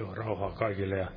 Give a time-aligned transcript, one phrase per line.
[0.00, 0.98] Joo, rauhaa kaikille.
[0.98, 1.08] Ja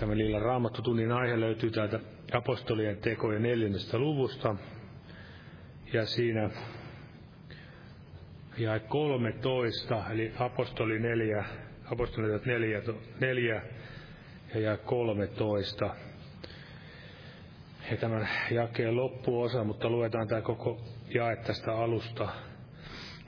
[0.00, 2.00] tämä lilla raamattotunnin aihe löytyy täältä
[2.32, 4.56] apostolien tekojen neljännestä luvusta.
[5.92, 6.50] Ja siinä
[8.58, 11.44] ja 13, eli apostoli 4,
[11.92, 12.82] apostoli 4,
[13.20, 13.62] 4
[14.54, 15.90] ja jae 13.
[17.90, 20.80] Ja tämän jakeen loppuosa, mutta luetaan tämä koko
[21.14, 22.28] jae tästä alusta.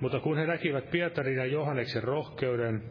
[0.00, 2.82] Mutta kun he näkivät Pietarin ja Johanneksen rohkeuden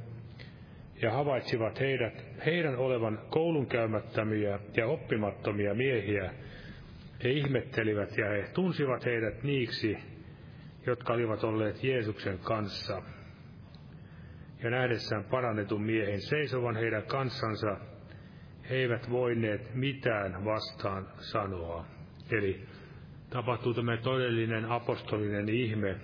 [1.02, 6.34] ja havaitsivat heidät, heidän olevan koulunkäymättömiä ja oppimattomia miehiä,
[7.24, 9.98] he ihmettelivät ja he tunsivat heidät niiksi,
[10.86, 13.02] jotka olivat olleet Jeesuksen kanssa.
[14.64, 17.78] Ja nähdessään parannetun miehen seisovan heidän kanssansa,
[18.70, 21.86] he eivät voineet mitään vastaan sanoa.
[22.32, 22.66] Eli
[23.30, 25.96] tapahtuu tämä todellinen apostolinen ihme.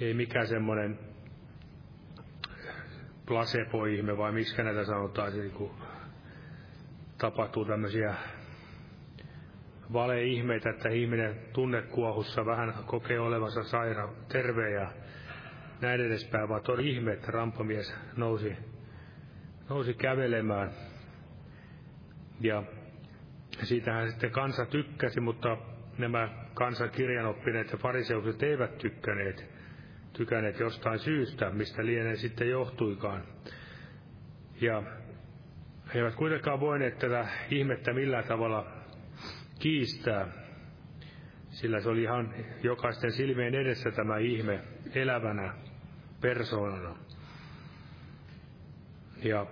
[0.00, 0.98] Ei mikään semmoinen
[3.32, 5.70] placebo-ihme, vai miksi näitä sanotaan, se niin
[7.18, 8.14] tapahtuu tämmöisiä
[9.92, 14.90] valeihmeitä, että ihminen tunnekuohussa vähän kokee olevansa saira, terve ja
[15.80, 18.56] näin edespäin, vaan todella ihme, että rampamies nousi,
[19.68, 20.70] nousi kävelemään.
[22.40, 22.62] Ja
[23.62, 25.56] siitähän sitten kansa tykkäsi, mutta
[25.98, 29.61] nämä kansan kirjanoppineet ja fariseukset eivät tykkäneet,
[30.12, 33.24] tykänneet jostain syystä, mistä lienee sitten johtuikaan.
[34.60, 34.82] Ja
[35.94, 38.66] he eivät kuitenkaan voineet tätä ihmettä millään tavalla
[39.58, 40.28] kiistää,
[41.50, 44.60] sillä se oli ihan jokaisten silmien edessä tämä ihme
[44.94, 45.54] elävänä
[46.20, 46.96] persoonana.
[49.24, 49.46] Ja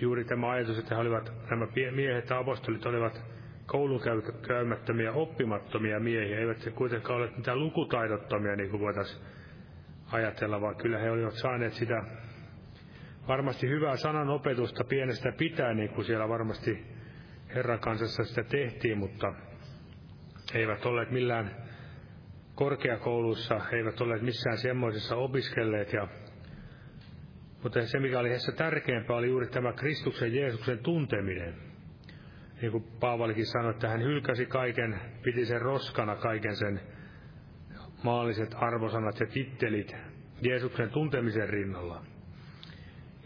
[0.00, 3.22] juuri tämä ajatus, että he olivat, nämä miehet ja apostolit olivat
[3.68, 4.00] koulun
[4.46, 9.24] käymättömiä, oppimattomia miehiä, eivät se kuitenkaan ole mitään lukutaidottomia, niin kuin voitaisiin
[10.12, 12.02] ajatella, vaan kyllä he olivat saaneet sitä
[13.28, 16.86] varmasti hyvää sananopetusta pienestä pitää, niin kuin siellä varmasti
[17.54, 19.34] Herran kansassa sitä tehtiin, mutta
[20.54, 21.50] eivät olleet millään
[22.54, 25.92] korkeakoulussa, eivät olleet missään semmoisessa opiskelleet.
[25.92, 26.08] Ja,
[27.62, 31.67] mutta se, mikä oli heissä tärkeämpää, oli juuri tämä Kristuksen Jeesuksen tunteminen.
[32.62, 36.80] Niin kuin Paavalikin sanoi, että hän hylkäsi kaiken, piti sen roskana kaiken sen
[38.02, 39.96] maalliset arvosanat ja tittelit
[40.42, 42.02] Jeesuksen tuntemisen rinnalla.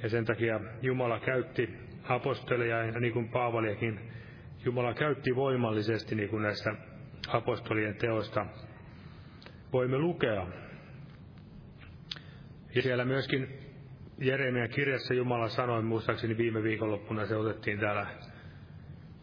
[0.02, 1.74] Ja sen takia Jumala käytti
[2.08, 4.00] apostoleja, ja niin kuin Paavaliakin,
[4.64, 6.74] Jumala käytti voimallisesti, niin kuin näistä
[7.28, 8.46] apostolien teosta
[9.72, 10.46] voimme lukea.
[12.74, 13.48] Ja siellä myöskin
[14.18, 18.06] Jeremian kirjassa Jumala sanoi, muistaakseni viime viikonloppuna se otettiin täällä,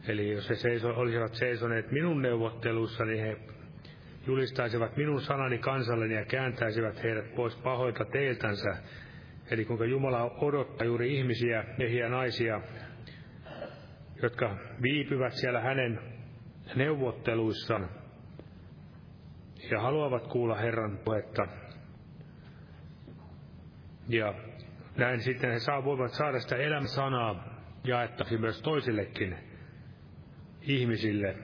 [0.08, 3.38] eli jos he seiso, olisivat seisoneet minun neuvottelussa, niin he
[4.28, 8.78] julistaisivat minun sanani kansalleni ja kääntäisivät heidät pois pahoilta teiltänsä,
[9.52, 12.62] Eli kuinka Jumala odottaa juuri ihmisiä, miehiä naisia,
[14.22, 16.00] jotka viipyvät siellä hänen
[16.76, 17.90] neuvotteluissaan
[19.72, 21.48] ja haluavat kuulla Herran puhetta.
[24.08, 24.34] Ja
[24.98, 29.38] näin sitten he saa, voivat saada sitä elämän sanaa jaettavaksi myös toisillekin
[30.62, 31.36] ihmisille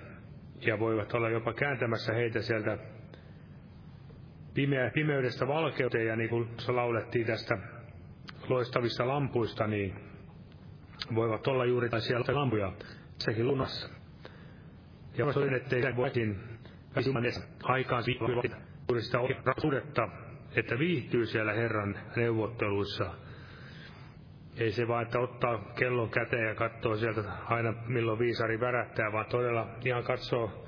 [0.61, 2.77] ja voivat olla jopa kääntämässä heitä sieltä
[4.53, 7.57] pimeä, pimeydestä valkeuteen ja niin kuin se laulettiin tästä
[8.49, 9.95] loistavista lampuista, niin
[11.15, 12.73] voivat olla juuri siellä lampuja
[13.17, 13.89] sekin lunassa.
[15.17, 16.39] Ja toinen, ettei voikin
[17.63, 18.03] aikaan
[18.89, 19.17] juuri sitä
[20.55, 23.13] että viihtyy siellä Herran neuvotteluissa.
[24.57, 29.25] Ei se vaan, että ottaa kellon käteen ja katsoo sieltä aina milloin viisari värättää, vaan
[29.25, 30.65] todella ihan katsoo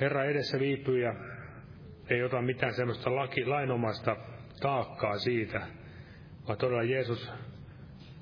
[0.00, 1.14] Herra edessä viipyy ja
[2.10, 4.16] ei ota mitään semmoista laki, lainomasta
[4.60, 5.60] taakkaa siitä,
[6.48, 7.32] vaan todella Jeesus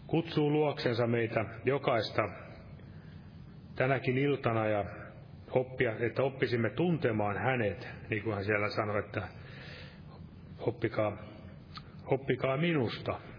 [0.06, 2.28] kutsuu luoksensa meitä jokaista
[3.74, 4.84] tänäkin iltana ja
[5.50, 9.28] oppia, että oppisimme tuntemaan hänet, niin kuin hän siellä sanoi, että
[10.58, 11.16] oppikaa,
[12.06, 13.29] oppikaa minusta.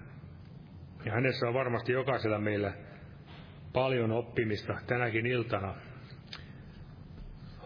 [1.06, 2.74] Ja hänessä on varmasti jokaisella meillä
[3.74, 5.76] paljon oppimista tänäkin iltana.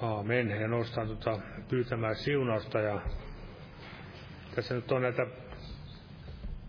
[0.02, 0.50] Aamen.
[0.50, 1.40] Ja nostan tuota
[1.70, 3.02] pyytämään siunausta ja
[4.56, 5.28] tässä nyt on näitä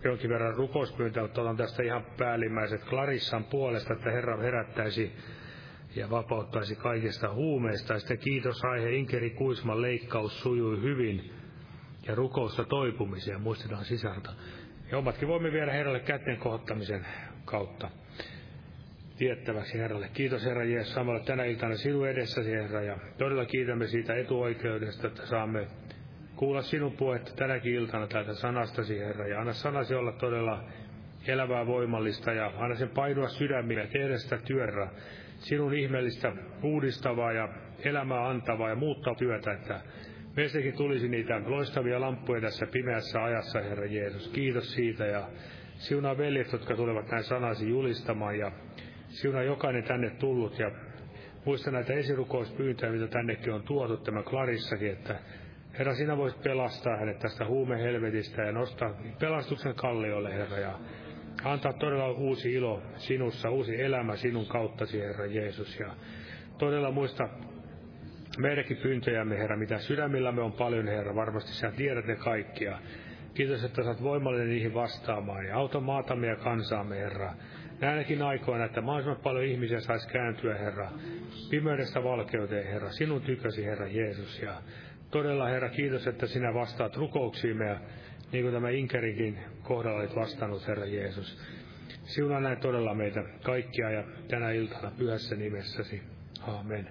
[0.04, 5.12] jonkin verran rukouspyyntöä, mutta otan tästä ihan päällimmäiset Klarissan puolesta, että Herra herättäisi
[5.96, 7.92] ja vapauttaisi kaikista huumeista.
[7.92, 11.30] Ja sitten kiitos aihe Inkeri Kuisman leikkaus sujui hyvin
[12.06, 14.30] ja rukousta toipumisia muistetaan sisältä.
[14.90, 17.06] Ja omatkin voimme viedä Herralle kätten kohottamisen
[17.44, 17.90] kautta
[19.18, 20.08] tiettäväksi Herralle.
[20.12, 25.26] Kiitos Herra Jeesus samalla tänä iltana sinun edessäsi Herra ja todella kiitämme siitä etuoikeudesta, että
[25.26, 25.66] saamme
[26.36, 30.64] kuulla sinun puhetta tänäkin iltana täältä sanastasi, Herra, ja anna sanasi olla todella
[31.26, 34.88] elävää voimallista ja anna sen painua sydämille ja tehdä sitä työtä,
[35.38, 37.48] sinun ihmeellistä uudistavaa ja
[37.84, 39.80] elämää antavaa ja muuttaa työtä, että
[40.36, 44.28] meistäkin tulisi niitä loistavia lamppuja tässä pimeässä ajassa, Herra Jeesus.
[44.28, 45.28] Kiitos siitä ja
[45.74, 48.52] siunaa veljet, jotka tulevat näin sanasi julistamaan ja
[49.08, 50.70] siunaa jokainen tänne tullut ja
[51.44, 55.18] muista näitä esirukouspyyntöjä, mitä tännekin on tuotu tämä Klarissakin, että
[55.78, 60.78] Herra, sinä voisit pelastaa hänet tästä huumehelvetistä ja nostaa pelastuksen kalliolle, Herra, ja
[61.44, 65.80] antaa todella uusi ilo sinussa, uusi elämä sinun kauttasi, Herra Jeesus.
[65.80, 65.94] Ja
[66.58, 67.28] todella muista
[68.38, 72.78] meidänkin pyyntöjämme, Herra, mitä sydämillämme on paljon, Herra, varmasti sä tiedät ne kaikkia.
[73.34, 77.32] Kiitos, että oot voimallinen niihin vastaamaan ja auta maatamme ja kansaamme, Herra.
[77.80, 80.90] Näinäkin aikoina, että mahdollisimman paljon ihmisiä saisi kääntyä, Herra,
[81.50, 84.42] pimeydestä valkeuteen, Herra, sinun tykösi, Herra Jeesus.
[84.42, 84.62] Ja
[85.10, 87.80] todella, Herra, kiitos, että sinä vastaat rukouksiimme ja
[88.32, 91.38] niin kuin tämä Inkerinkin kohdalla olet vastannut, Herra Jeesus.
[92.04, 96.02] Siunaa näin todella meitä kaikkia ja tänä iltana pyhässä nimessäsi.
[96.42, 96.88] Amen.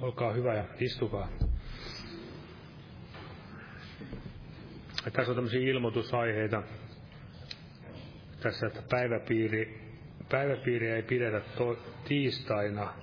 [0.00, 1.28] Olkaa hyvä ja istukaa.
[5.04, 6.62] Ja tässä on tämmöisiä ilmoitusaiheita.
[8.40, 9.80] Tässä, että päiväpiiri,
[10.30, 12.94] päiväpiiri ei pidetä to, tiistaina.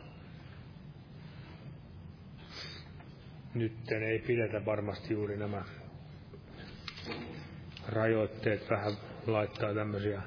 [3.53, 5.63] Nytten ei pidetä varmasti juuri nämä
[7.87, 8.93] rajoitteet vähän
[9.27, 10.21] laittaa tämmöisiä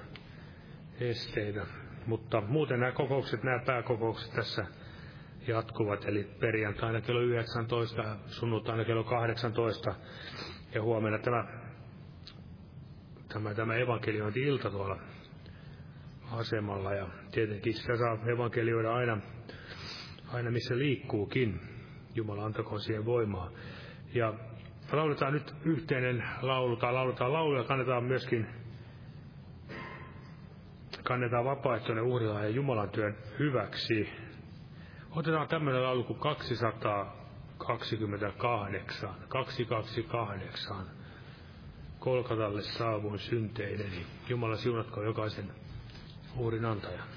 [1.00, 1.66] esteitä.
[2.06, 4.66] Mutta muuten nämä kokoukset, nämä pääkokoukset tässä
[5.46, 9.94] jatkuvat, eli perjantaina kello 19, sunnuntaina kello 18
[10.74, 11.44] ja huomenna tämä,
[13.28, 14.98] tämä, tämä evankeliointi-ilta tuolla
[16.30, 19.18] asemalla ja tietenkin sitä saa evankelioida aina,
[20.32, 21.60] aina missä liikkuukin.
[22.14, 23.50] Jumala antakoon siihen voimaa.
[24.14, 24.34] Ja
[24.92, 28.46] lauletaan nyt yhteinen laulu, tai lauletaan laulu ja kannetaan myöskin
[31.04, 34.24] kannetaan vapaaehtoinen uhrila ja Jumalan työn hyväksi.
[35.16, 40.76] Otetaan tämmöinen laulu kuin 228, 228.
[41.99, 44.06] Kolkatalle saavuin synteideni.
[44.28, 45.50] Jumala siunatko jokaisen
[46.37, 47.09] uhrin antajan.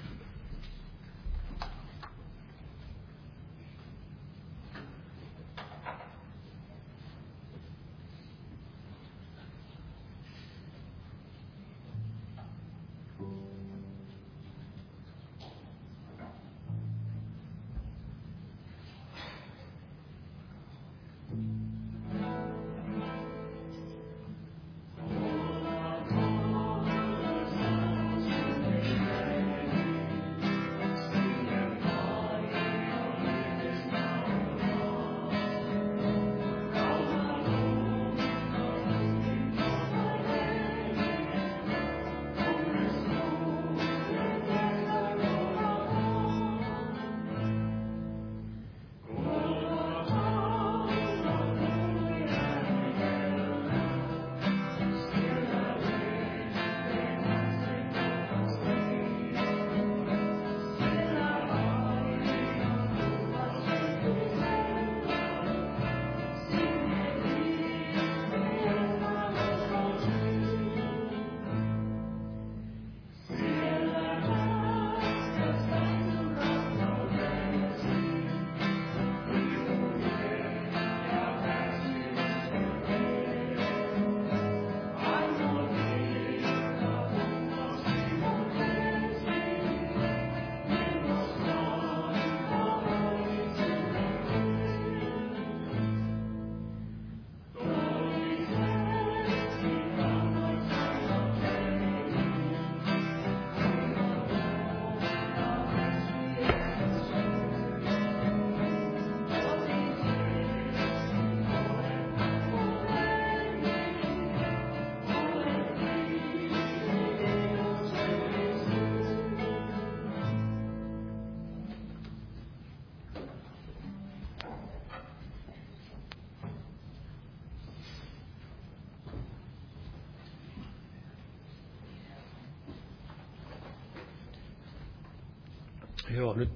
[136.18, 136.50] Joo, nyt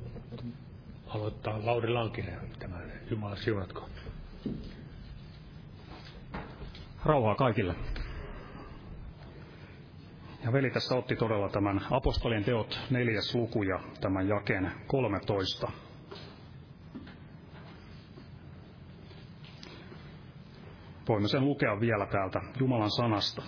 [1.08, 3.90] aloittaa Lauri Lankinen tämän Jumala siunatko.
[7.06, 7.76] Rauhaa kaikille.
[10.44, 15.72] Ja veli tässä otti todella tämän apostolien teot neljäs luku ja tämän jakeen 13.
[21.08, 23.42] Voimme sen lukea vielä täältä Jumalan sanasta.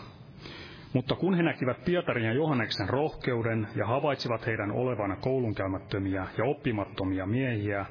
[0.94, 7.26] Mutta kun he näkivät Pietarin ja Johanneksen rohkeuden ja havaitsivat heidän olevan koulunkäymättömiä ja oppimattomia
[7.26, 7.86] miehiä,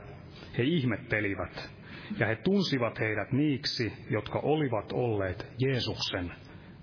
[0.59, 1.71] he ihmettelivät,
[2.19, 6.33] ja he tunsivat heidät niiksi, jotka olivat olleet Jeesuksen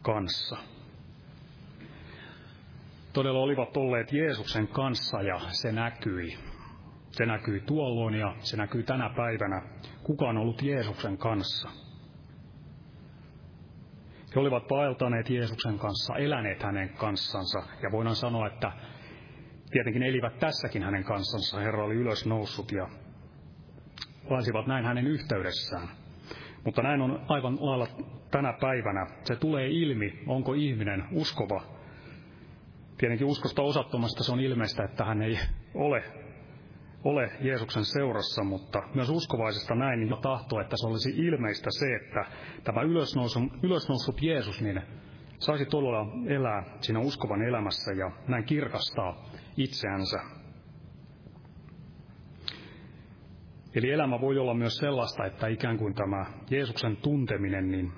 [0.01, 0.57] kanssa.
[3.13, 6.38] Todella olivat olleet Jeesuksen kanssa ja se näkyi.
[7.11, 9.61] Se näkyi tuolloin ja se näkyy tänä päivänä.
[10.03, 11.88] Kuka on ollut Jeesuksen kanssa?
[14.36, 18.71] He olivat vaeltaneet Jeesuksen kanssa, eläneet hänen kanssansa, ja voidaan sanoa, että
[19.71, 21.59] tietenkin elivät tässäkin hänen kanssansa.
[21.59, 22.88] Herra oli ylös noussut ja
[24.29, 25.88] vaelsivat näin hänen yhteydessään.
[26.65, 27.88] Mutta näin on aivan lailla
[28.31, 29.07] tänä päivänä.
[29.24, 31.63] Se tulee ilmi, onko ihminen uskova.
[32.98, 35.39] Tietenkin uskosta osattomasta se on ilmeistä, että hän ei
[35.74, 36.03] ole
[37.03, 42.25] ole Jeesuksen seurassa, mutta myös uskovaisesta näin niin tahto, että se olisi ilmeistä se, että
[42.63, 42.81] tämä
[43.63, 44.81] ylösnoussut Jeesus niin
[45.39, 49.25] saisi todella elää siinä uskovan elämässä ja näin kirkastaa
[49.57, 50.19] itseänsä.
[53.75, 57.91] Eli elämä voi olla myös sellaista, että ikään kuin tämä Jeesuksen tunteminen niin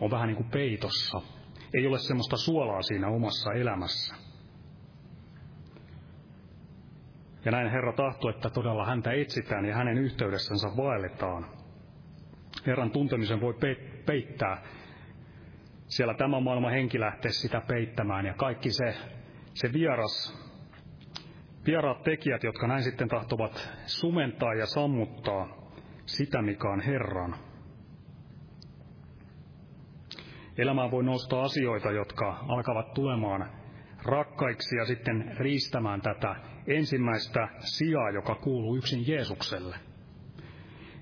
[0.00, 1.20] on vähän niin kuin peitossa.
[1.74, 4.25] Ei ole semmoista suolaa siinä omassa elämässä.
[7.46, 11.46] Ja näin Herra tahtoo, että todella häntä etsitään ja hänen yhteydessänsä vaelletaan.
[12.66, 13.54] Herran tuntemisen voi
[14.06, 14.62] peittää.
[15.88, 18.94] Siellä tämä maailma henki lähtee sitä peittämään ja kaikki se,
[19.54, 20.38] se vieras,
[21.66, 25.48] vieraat tekijät, jotka näin sitten tahtovat sumentaa ja sammuttaa
[26.06, 27.36] sitä, mikä on Herran.
[30.58, 33.50] Elämään voi nousta asioita, jotka alkavat tulemaan
[34.04, 36.36] rakkaiksi ja sitten riistämään tätä
[36.66, 39.76] ensimmäistä sijaa, joka kuuluu yksin Jeesukselle.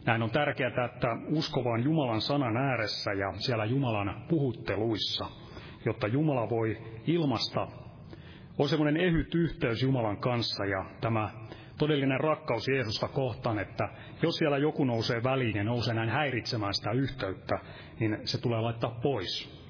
[0.06, 5.26] Näin on tärkeää, että uskovaan Jumalan sanan ääressä ja siellä Jumalan puhutteluissa,
[5.84, 7.68] jotta Jumala voi ilmasta,
[8.58, 11.30] on semmoinen ehyt yhteys Jumalan kanssa ja tämä
[11.78, 13.88] todellinen rakkaus Jeesusta kohtaan, että
[14.22, 17.58] jos siellä joku nousee väliin ja nousee näin häiritsemään sitä yhteyttä,
[18.00, 19.63] niin se tulee laittaa pois.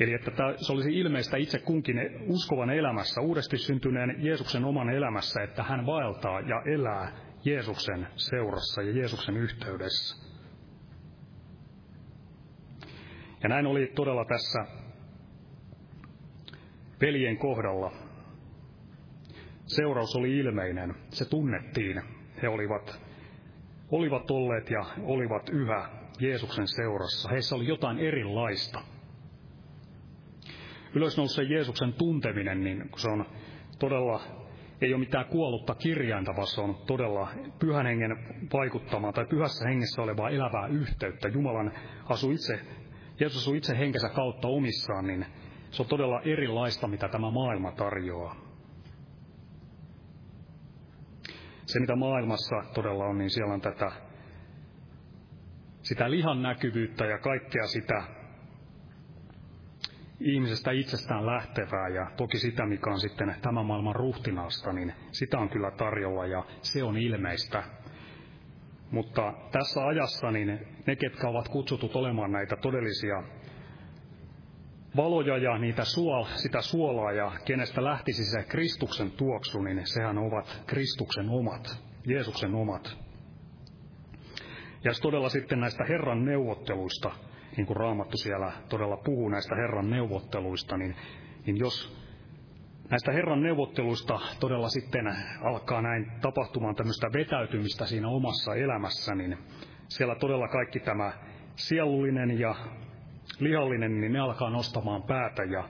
[0.00, 5.62] Eli että se olisi ilmeistä itse kunkin uskovan elämässä, uudesti syntyneen Jeesuksen oman elämässä, että
[5.62, 7.12] hän vaeltaa ja elää
[7.44, 10.30] Jeesuksen seurassa ja Jeesuksen yhteydessä.
[13.42, 14.64] Ja näin oli todella tässä
[17.00, 17.92] veljen kohdalla.
[19.66, 22.02] Seuraus oli ilmeinen, se tunnettiin.
[22.42, 23.00] He olivat,
[23.90, 25.88] olivat olleet ja olivat yhä
[26.20, 27.28] Jeesuksen seurassa.
[27.28, 28.80] Heissä oli jotain erilaista
[30.94, 33.26] ylösnouseen Jeesuksen tunteminen, niin se on
[33.78, 34.20] todella,
[34.80, 38.16] ei ole mitään kuollutta kirjainta, vaan se on todella pyhän hengen
[38.52, 41.28] vaikuttamaa tai pyhässä hengessä olevaa elävää yhteyttä.
[41.28, 41.72] Jumalan
[42.04, 42.60] asuu itse,
[43.20, 45.26] Jeesus asuu itse henkensä kautta omissaan, niin
[45.70, 48.36] se on todella erilaista, mitä tämä maailma tarjoaa.
[51.66, 53.92] Se, mitä maailmassa todella on, niin siellä on tätä
[55.82, 58.02] sitä lihan näkyvyyttä ja kaikkea sitä
[60.20, 65.48] ihmisestä itsestään lähtevää ja toki sitä, mikä on sitten tämän maailman ruhtinaasta, niin sitä on
[65.48, 67.62] kyllä tarjolla ja se on ilmeistä.
[68.90, 73.22] Mutta tässä ajassa niin ne, ketkä ovat kutsutut olemaan näitä todellisia
[74.96, 80.62] valoja ja niitä suol, sitä suolaa ja kenestä lähtisi se Kristuksen tuoksu, niin sehän ovat
[80.66, 82.98] Kristuksen omat, Jeesuksen omat.
[84.84, 87.10] Ja todella sitten näistä Herran neuvotteluista
[87.56, 90.96] niin kuin Raamattu siellä todella puhuu näistä Herran neuvotteluista, niin,
[91.46, 92.00] niin jos
[92.90, 99.38] näistä Herran neuvotteluista todella sitten alkaa näin tapahtumaan tämmöistä vetäytymistä siinä omassa elämässä, niin
[99.88, 101.12] siellä todella kaikki tämä
[101.56, 102.54] sielullinen ja
[103.38, 105.68] lihallinen, niin ne alkaa nostamaan päätä ja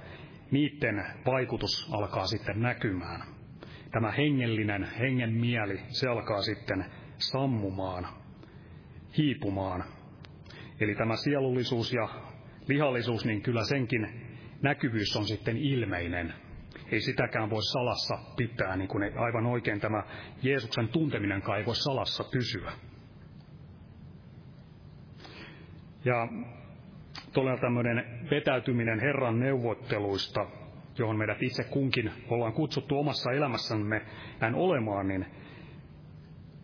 [0.50, 3.22] niiden vaikutus alkaa sitten näkymään.
[3.92, 6.84] Tämä hengellinen, hengen mieli, se alkaa sitten
[7.18, 8.06] sammumaan,
[9.16, 9.84] hiipumaan
[10.80, 12.08] Eli tämä sielullisuus ja
[12.68, 14.08] lihallisuus, niin kyllä senkin
[14.62, 16.34] näkyvyys on sitten ilmeinen.
[16.92, 20.02] Ei sitäkään voi salassa pitää, niin kuin aivan oikein tämä
[20.42, 22.72] Jeesuksen tunteminen ei voi salassa pysyä.
[26.04, 26.28] Ja
[27.32, 30.46] todella tämmöinen vetäytyminen Herran neuvotteluista,
[30.98, 34.02] johon meidät itse kunkin ollaan kutsuttu omassa elämässämme
[34.40, 35.26] näin olemaan, niin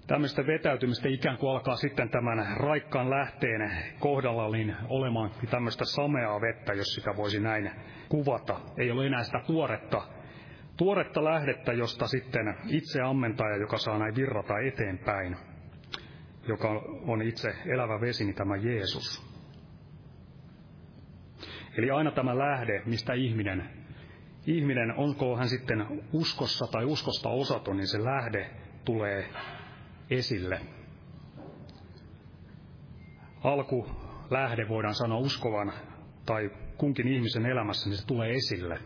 [0.07, 6.73] tämmöistä vetäytymistä ikään kuin alkaa sitten tämän raikkaan lähteen kohdalla niin olemaan tämmöistä sameaa vettä,
[6.73, 7.71] jos sitä voisi näin
[8.09, 8.61] kuvata.
[8.79, 10.03] Ei ole enää sitä tuoretta,
[10.77, 15.37] tuoretta lähdettä, josta sitten itse ammentaja, joka saa näin virrata eteenpäin,
[16.49, 16.69] joka
[17.07, 19.37] on itse elävä vesi, niin tämä Jeesus.
[21.79, 23.69] Eli aina tämä lähde, mistä ihminen,
[24.47, 28.51] ihminen onko hän sitten uskossa tai uskosta osaton, niin se lähde
[28.85, 29.29] tulee
[30.11, 30.61] esille.
[33.45, 33.87] Alku
[34.31, 35.73] lähde voidaan sanoa uskovan
[36.27, 38.79] tai kunkin ihmisen elämässä, niin se tulee esille.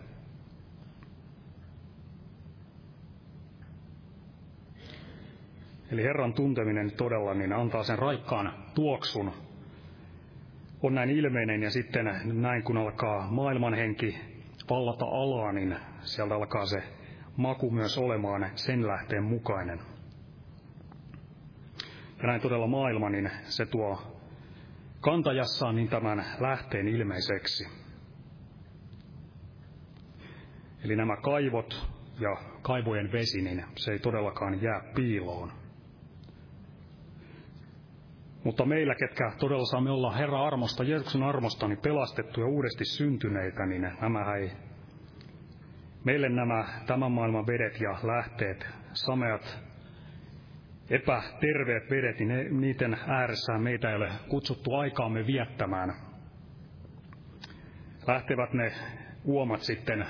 [5.93, 9.33] Eli Herran tunteminen todella niin antaa sen raikkaan tuoksun.
[10.83, 14.19] On näin ilmeinen ja sitten näin kun alkaa maailmanhenki
[14.71, 16.83] vallata alaa, niin sieltä alkaa se
[17.37, 19.81] maku myös olemaan sen lähteen mukainen.
[22.23, 24.21] Ja näin todella maailma, niin se tuo
[25.01, 27.69] kantajassaan niin tämän lähteen ilmeiseksi.
[30.85, 31.89] Eli nämä kaivot
[32.21, 35.53] ja kaivojen vesi, niin se ei todellakaan jää piiloon.
[38.45, 43.83] Mutta meillä, ketkä todella saamme olla Herran armosta, Jeesuksen armosta, niin pelastettuja uudesti syntyneitä, niin
[44.01, 44.51] nämä ei,
[46.05, 49.70] meille nämä tämän maailman vedet ja lähteet, sameat,
[50.91, 55.95] epäterveet vedet, niin ne, niiden ääressään meitä ei ole kutsuttu aikaamme viettämään.
[58.07, 58.73] Lähtevät ne
[59.25, 60.07] uomat sitten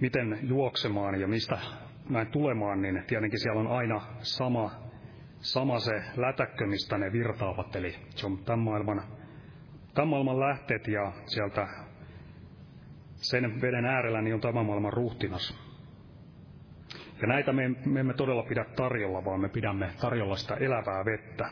[0.00, 1.58] miten juoksemaan ja mistä
[2.10, 4.70] näin tulemaan, niin tietenkin siellä on aina sama,
[5.40, 7.76] sama se lätäkkö, mistä ne virtaavat.
[7.76, 9.02] Eli se on tämän maailman,
[9.94, 11.68] tämän maailman lähteet ja sieltä
[13.14, 15.67] sen veden äärellä niin on tämän maailman ruhtinas.
[17.20, 21.50] Ja näitä me, me emme todella pidä tarjolla, vaan me pidämme tarjolla sitä elävää vettä.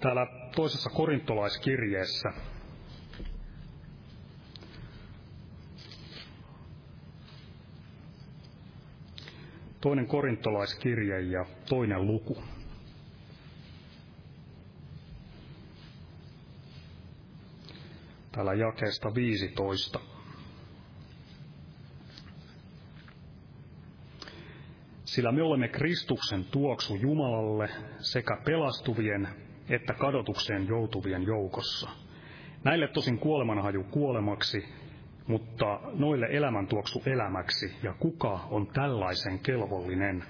[0.00, 2.32] Täällä toisessa korintolaiskirjeessä
[9.80, 12.42] toinen korintolaiskirje ja toinen luku.
[18.32, 20.09] Täällä jakeesta 15.
[25.14, 27.68] Sillä me olemme Kristuksen tuoksu Jumalalle
[27.98, 29.28] sekä pelastuvien
[29.68, 31.90] että kadotukseen joutuvien joukossa.
[32.64, 34.64] Näille tosin kuolemanhaju kuolemaksi,
[35.26, 40.24] mutta noille elämäntuoksu elämäksi, ja kuka on tällaisen kelvollinen?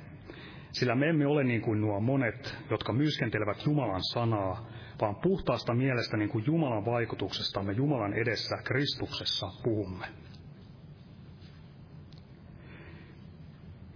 [0.72, 4.66] Sillä me emme ole niin kuin nuo monet, jotka myskentelevät Jumalan sanaa,
[5.00, 10.06] vaan puhtaasta mielestä niin kuin Jumalan vaikutuksestamme Jumalan edessä Kristuksessa puhumme.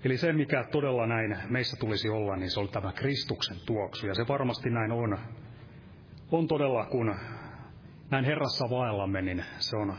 [0.05, 4.07] Eli se, mikä todella näin meissä tulisi olla, niin se on tämä Kristuksen tuoksu.
[4.07, 5.19] Ja se varmasti näin on.
[6.33, 7.15] On todella, kun
[8.11, 9.95] näin Herrassa vaellamme, niin se on,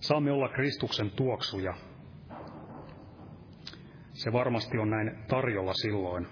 [0.00, 1.74] saamme olla Kristuksen tuoksuja.
[4.12, 6.26] Se varmasti on näin tarjolla silloin.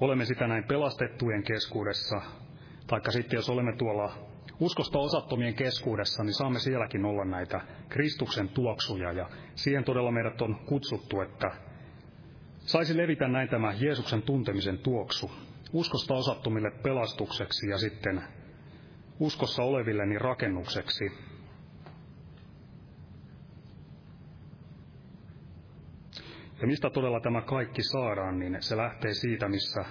[0.00, 2.20] Olemme sitä näin pelastettujen keskuudessa,
[2.86, 4.25] taikka sitten jos olemme tuolla
[4.60, 9.12] uskosta osattomien keskuudessa, niin saamme sielläkin olla näitä Kristuksen tuoksuja.
[9.12, 11.50] Ja siihen todella meidät on kutsuttu, että
[12.58, 15.30] saisi levitä näin tämä Jeesuksen tuntemisen tuoksu.
[15.72, 18.22] Uskosta osattomille pelastukseksi ja sitten
[19.20, 21.04] uskossa oleville niin rakennukseksi.
[26.60, 29.84] Ja mistä todella tämä kaikki saadaan, niin se lähtee siitä, missä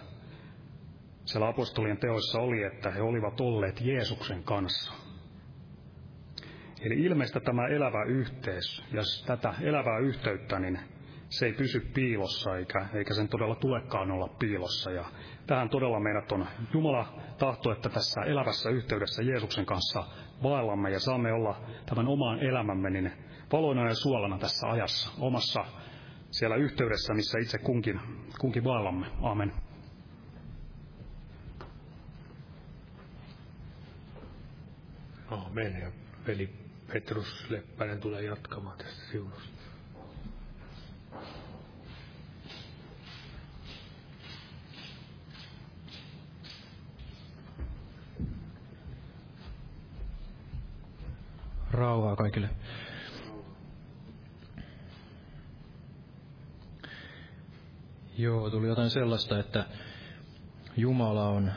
[1.25, 4.93] siellä apostolien teoissa oli, että he olivat olleet Jeesuksen kanssa.
[6.81, 10.79] Eli ilmeistä tämä elävä yhteys, ja tätä elävää yhteyttä, niin
[11.29, 14.91] se ei pysy piilossa, eikä, eikä sen todella tulekaan olla piilossa.
[14.91, 15.05] Ja
[15.47, 20.03] tähän todella meidät on Jumala tahto, että tässä elävässä yhteydessä Jeesuksen kanssa
[20.43, 23.11] vaellamme ja saamme olla tämän omaan elämämme niin
[23.51, 25.65] valoina ja suolana tässä ajassa, omassa
[26.31, 27.99] siellä yhteydessä, missä itse kunkin,
[28.39, 29.05] kunkin vaellamme.
[35.29, 35.45] Amen.
[35.45, 35.81] Amen.
[35.81, 35.91] Ja
[36.27, 36.49] veli
[36.93, 39.55] Petrus Leppänen tulee jatkamaan tästä siunusta.
[51.71, 52.49] Rauhaa kaikille.
[58.17, 59.65] Joo, tuli jotain sellaista, että
[60.77, 61.51] Jumala on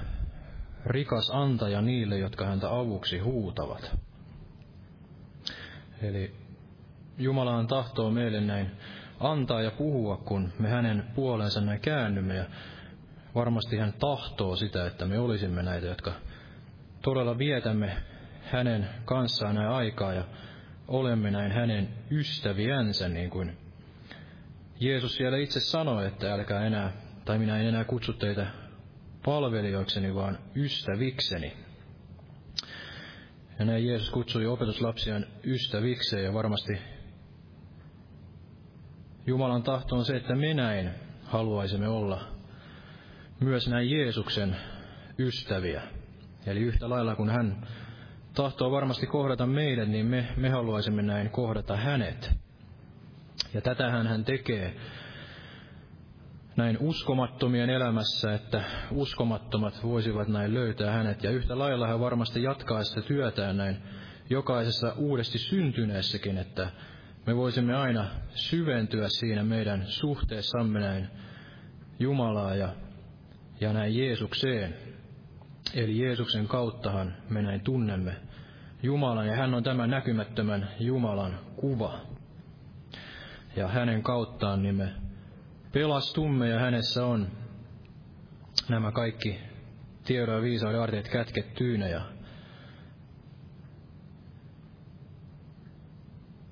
[0.89, 3.97] rikas antaja niille, jotka häntä avuksi huutavat.
[6.03, 6.35] Eli
[7.19, 8.71] Jumalaan tahtoo meille näin
[9.21, 12.35] antaa ja puhua, kun me hänen puolensa näin käännymme.
[12.35, 12.45] Ja
[13.35, 16.13] varmasti hän tahtoo sitä, että me olisimme näitä, jotka
[17.03, 17.97] todella vietämme
[18.43, 20.25] hänen kanssaan näin aikaa ja
[20.89, 23.57] olemme näin hänen ystäviänsä, niin kuin
[24.81, 26.93] Jeesus siellä itse sanoi, että älkää enää
[27.25, 28.47] tai minä en enää kutsu teitä
[29.25, 31.57] palvelijoikseni, vaan ystävikseni.
[33.59, 36.79] Ja näin Jeesus kutsui opetuslapsiaan ystävikseen ja varmasti
[39.27, 40.91] Jumalan tahto on se, että me näin
[41.25, 42.21] haluaisimme olla
[43.41, 44.57] myös näin Jeesuksen
[45.19, 45.83] ystäviä.
[46.47, 47.67] Eli yhtä lailla kun hän
[48.35, 52.31] tahtoo varmasti kohdata meidät, niin me, me haluaisimme näin kohdata hänet.
[53.55, 54.77] Ja tätähän hän tekee
[56.59, 61.23] näin uskomattomien elämässä, että uskomattomat voisivat näin löytää hänet.
[61.23, 63.77] Ja yhtä lailla hän varmasti jatkaa sitä työtään näin
[64.31, 66.71] jokaisessa uudesti syntyneessäkin, että
[67.27, 71.09] me voisimme aina syventyä siinä meidän suhteessamme näin
[71.99, 72.69] Jumalaa ja,
[73.61, 74.75] ja näin Jeesukseen.
[75.75, 78.17] Eli Jeesuksen kauttahan me näin tunnemme
[78.83, 82.01] Jumalan, ja hän on tämän näkymättömän Jumalan kuva.
[83.57, 85.08] Ja hänen kauttaan niin me
[85.73, 87.29] pelastumme, ja hänessä on
[88.69, 89.39] nämä kaikki
[90.05, 91.89] tiedon ja viisauden arteet kätkettyinä.
[91.89, 92.01] Ja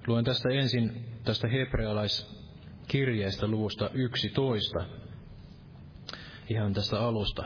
[0.06, 4.86] luen tästä ensin tästä hebrealaiskirjeestä luvusta 11,
[6.50, 7.44] ihan tästä alusta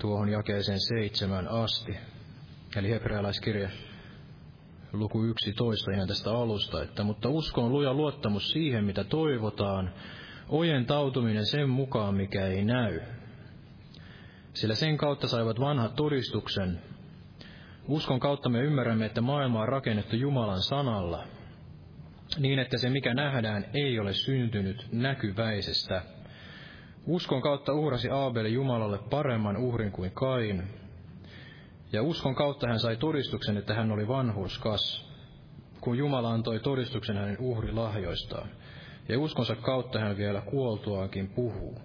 [0.00, 1.96] tuohon jakeeseen seitsemän asti.
[2.76, 3.68] Eli hebrealaiskirja
[4.92, 9.90] luku 11 ihan tästä alusta, että mutta usko on luja luottamus siihen, mitä toivotaan,
[10.48, 13.00] ojentautuminen sen mukaan, mikä ei näy.
[14.54, 16.80] Sillä sen kautta saivat vanhat todistuksen.
[17.88, 21.24] Uskon kautta me ymmärrämme, että maailma on rakennettu Jumalan sanalla,
[22.38, 26.02] niin että se mikä nähdään ei ole syntynyt näkyväisestä.
[27.06, 30.81] Uskon kautta uhrasi Aabeli Jumalalle paremman uhrin kuin Kain,
[31.92, 35.12] ja uskon kautta hän sai todistuksen, että hän oli vanhurskas,
[35.80, 38.48] kun Jumala antoi todistuksen hänen uhrilahjoistaan.
[39.08, 41.78] Ja uskonsa kautta hän vielä kuoltuaankin puhuu.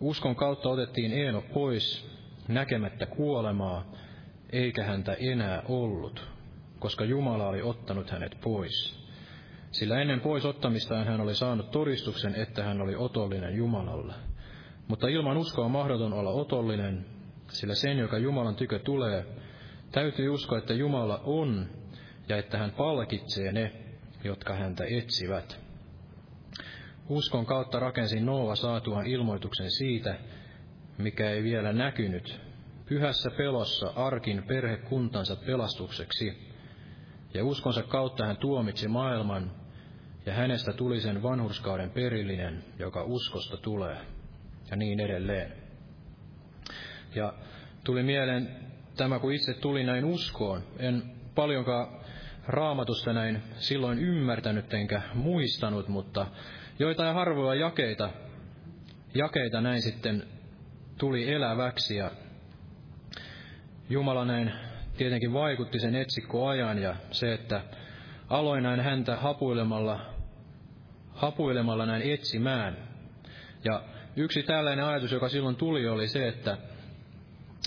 [0.00, 2.10] Uskon kautta otettiin Eeno pois,
[2.48, 3.84] näkemättä kuolemaa,
[4.52, 6.28] eikä häntä enää ollut,
[6.78, 9.06] koska Jumala oli ottanut hänet pois.
[9.70, 14.14] Sillä ennen pois ottamistaan hän oli saanut todistuksen, että hän oli otollinen Jumalalle.
[14.88, 17.06] Mutta ilman uskoa on mahdoton olla otollinen,
[17.48, 19.26] sillä sen, joka Jumalan tykö tulee,
[19.92, 21.68] täytyy uskoa, että Jumala on
[22.28, 23.72] ja että hän palkitsee ne,
[24.24, 25.60] jotka häntä etsivät.
[27.08, 30.18] Uskon kautta rakensi Noa saatuaan ilmoituksen siitä,
[30.98, 32.40] mikä ei vielä näkynyt,
[32.88, 36.46] pyhässä pelossa arkin perhekuntansa pelastukseksi.
[37.34, 39.50] Ja uskonsa kautta hän tuomitsi maailman,
[40.26, 43.96] ja hänestä tuli sen vanhurskauden perillinen, joka uskosta tulee,
[44.70, 45.65] ja niin edelleen.
[47.16, 47.32] Ja
[47.84, 48.48] tuli mieleen
[48.96, 50.62] tämä, kun itse tuli näin uskoon.
[50.78, 51.02] En
[51.34, 51.88] paljonkaan
[52.46, 56.26] raamatusta näin silloin ymmärtänyt enkä muistanut, mutta
[56.78, 58.10] joitain harvoja jakeita,
[59.14, 60.22] jakeita näin sitten
[60.98, 62.10] tuli eläväksi ja
[63.90, 64.52] Jumala näin
[64.96, 67.60] tietenkin vaikutti sen etsikkoajan ja se, että
[68.28, 70.00] aloin näin häntä hapuilemalla,
[71.14, 72.76] hapuilemalla näin etsimään.
[73.64, 73.82] Ja
[74.16, 76.58] yksi tällainen ajatus, joka silloin tuli, oli se, että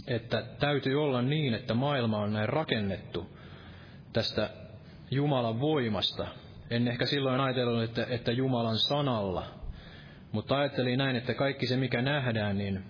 [0.10, 3.30] että täytyy olla niin, että maailma on näin rakennettu
[4.14, 4.50] tästä
[5.12, 6.28] Jumalan voimasta.
[6.70, 9.46] En ehkä silloin ajatellut, että, että Jumalan sanalla,
[10.32, 12.84] mutta ajattelin näin, että kaikki se mikä nähdään, niin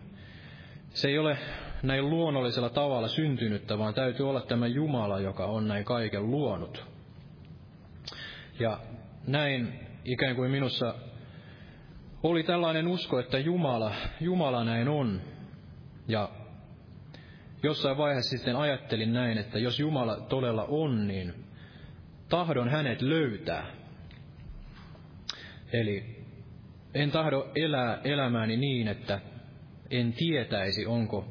[0.89, 1.37] se ei ole
[1.83, 6.85] näin luonnollisella tavalla syntynyttä, vaan täytyy olla tämä Jumala, joka on näin kaiken luonut.
[8.59, 8.79] Ja
[9.27, 10.95] näin ikään kuin minussa
[12.23, 15.21] oli tällainen usko, että Jumala, Jumala näin on.
[16.07, 16.29] Ja
[17.63, 21.33] jossain vaiheessa sitten ajattelin näin, että jos Jumala todella on, niin
[22.29, 23.65] tahdon hänet löytää.
[25.73, 26.25] Eli
[26.93, 29.19] en tahdo elää elämääni niin, että
[29.89, 31.27] en tietäisi, onko,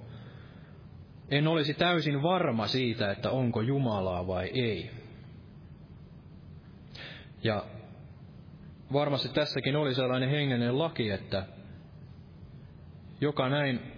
[1.30, 4.90] en olisi täysin varma siitä, että onko Jumalaa vai ei.
[7.42, 7.64] Ja
[8.92, 11.46] varmasti tässäkin oli sellainen hengellinen laki, että
[13.20, 13.97] joka näin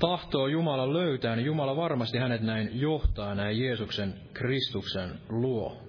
[0.00, 5.82] tahtoo Jumala löytää, niin Jumala varmasti hänet näin johtaa näin Jeesuksen Kristuksen luo.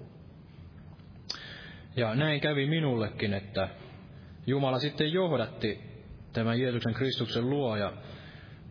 [1.96, 3.68] Ja näin kävi minullekin, että
[4.46, 5.80] Jumala sitten johdatti
[6.32, 7.92] tämän Jeesuksen Kristuksen luo ja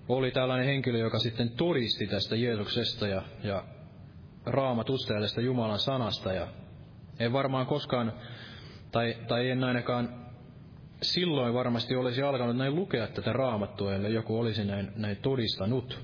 [0.10, 3.64] oli tällainen henkilö, joka sitten todisti tästä Jeesuksesta ja, ja
[4.46, 6.34] raamatusta ja tästä Jumalan sanasta.
[6.34, 6.48] Ja
[7.20, 8.14] en varmaan koskaan,
[8.92, 10.21] tai, tai en ainakaan
[11.02, 16.00] silloin varmasti olisi alkanut näin lukea tätä raamattua, ellei joku olisi näin, näin todistanut.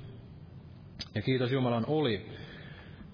[1.15, 2.25] Ja kiitos Jumalan oli,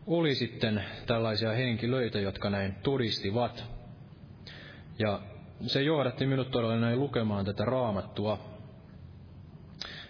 [0.07, 3.63] oli sitten tällaisia henkilöitä, jotka näin todistivat.
[4.99, 5.19] Ja
[5.67, 8.39] se johdatti minut todella näin lukemaan tätä raamattua.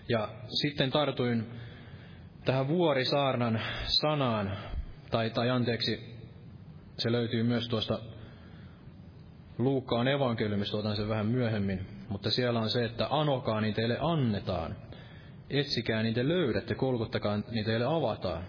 [0.10, 1.46] Ja sitten tartuin
[2.46, 4.58] tähän vuorisaarnan sanaan,
[5.12, 6.18] tai, tai anteeksi,
[6.98, 8.00] se löytyy myös tuosta
[9.58, 14.76] Luukkaan evankeliumista, otan sen vähän myöhemmin, mutta siellä on se, että anokaa niin teille annetaan,
[15.50, 18.44] etsikää niin te löydätte, kolkuttakaa niin teille avataan.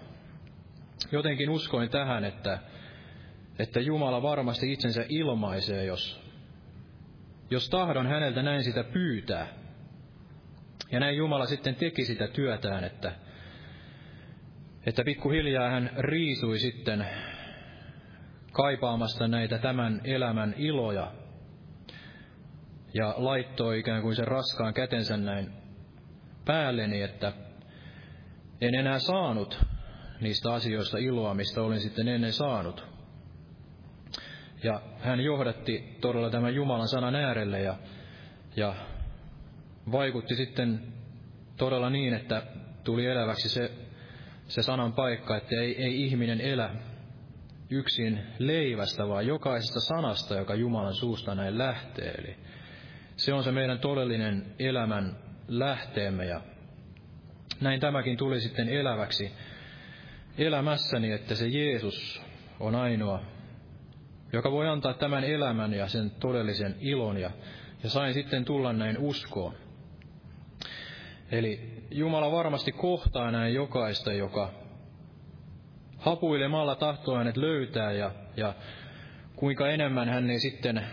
[1.12, 2.58] Jotenkin uskoin tähän, että,
[3.58, 6.20] että Jumala varmasti itsensä ilmaisee, jos,
[7.50, 9.46] jos tahdon häneltä näin sitä pyytää.
[10.92, 13.12] Ja näin Jumala sitten teki sitä työtään, että,
[14.86, 17.06] että pikkuhiljaa hän riisui sitten
[18.54, 21.12] kaipaamasta näitä tämän elämän iloja
[22.94, 25.52] ja laittoi ikään kuin sen raskaan kätensä näin
[26.44, 27.32] päälleni, että
[28.60, 29.64] en enää saanut
[30.20, 32.86] niistä asioista iloa, mistä olin sitten ennen saanut.
[34.62, 37.76] Ja hän johdatti todella tämän Jumalan sanan äärelle ja,
[38.56, 38.74] ja
[39.92, 40.92] vaikutti sitten
[41.56, 42.42] todella niin, että
[42.84, 43.70] tuli eläväksi se,
[44.48, 46.70] se sanan paikka, että ei, ei ihminen elä
[47.70, 52.10] yksin leivästä, vaan jokaisesta sanasta, joka Jumalan suusta näin lähtee.
[52.10, 52.36] Eli
[53.16, 55.16] se on se meidän todellinen elämän
[55.48, 56.40] lähteemme ja
[57.60, 59.32] näin tämäkin tuli sitten eläväksi
[60.38, 62.22] elämässäni, että se Jeesus
[62.60, 63.20] on ainoa,
[64.32, 67.30] joka voi antaa tämän elämän ja sen todellisen ilon ja,
[67.82, 69.54] ja sain sitten tulla näin uskoon.
[71.30, 74.63] Eli Jumala varmasti kohtaa näin jokaista, joka
[76.04, 78.54] hapuilemalla tahtoo hänet löytää ja, ja
[79.36, 80.86] kuinka enemmän hän ei sitten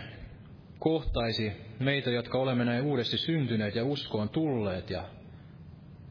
[0.78, 4.90] kohtaisi meitä, jotka olemme näin uudesti syntyneet ja uskoon tulleet.
[4.90, 5.04] Ja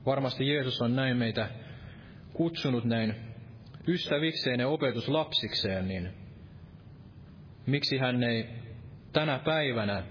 [0.06, 1.50] varmasti Jeesus on näin meitä
[2.34, 3.16] kutsunut näin
[3.88, 6.10] ystävikseen ja opetuslapsikseen, niin
[7.66, 8.50] miksi hän ei
[9.14, 10.04] tänä päivänä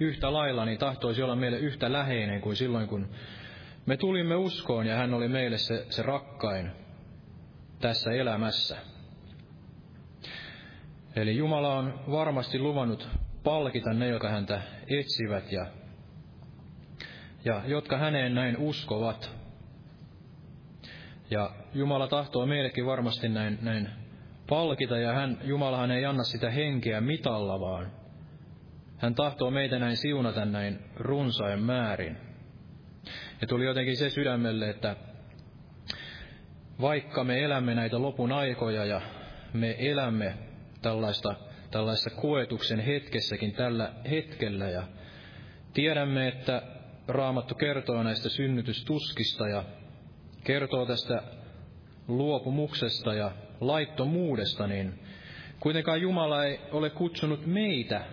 [0.00, 3.08] yhtä lailla niin tahtoisi olla meille yhtä läheinen kuin silloin, kun
[3.86, 6.79] me tulimme uskoon ja hän oli meille se, se rakkain
[7.80, 8.76] tässä elämässä.
[11.16, 13.08] Eli Jumala on varmasti luvannut
[13.44, 15.66] palkita ne, jotka häntä etsivät ja,
[17.44, 19.30] ja jotka häneen näin uskovat.
[21.30, 23.88] Ja Jumala tahtoo meillekin varmasti näin, näin
[24.48, 27.92] palkita, ja hän, Jumalahan ei anna sitä henkeä mitalla, vaan
[28.98, 32.16] hän tahtoo meitä näin siunata näin runsain määrin.
[33.40, 34.96] Ja tuli jotenkin se sydämelle, että
[36.80, 39.00] vaikka me elämme näitä lopun aikoja ja
[39.52, 40.34] me elämme
[40.82, 41.34] tällaista,
[41.70, 44.82] tällaista koetuksen hetkessäkin tällä hetkellä ja
[45.74, 46.62] tiedämme, että
[47.08, 49.64] Raamattu kertoo näistä synnytystuskista ja
[50.44, 51.22] kertoo tästä
[52.08, 54.98] luopumuksesta ja laittomuudesta, niin
[55.60, 58.04] kuitenkaan Jumala ei ole kutsunut meitä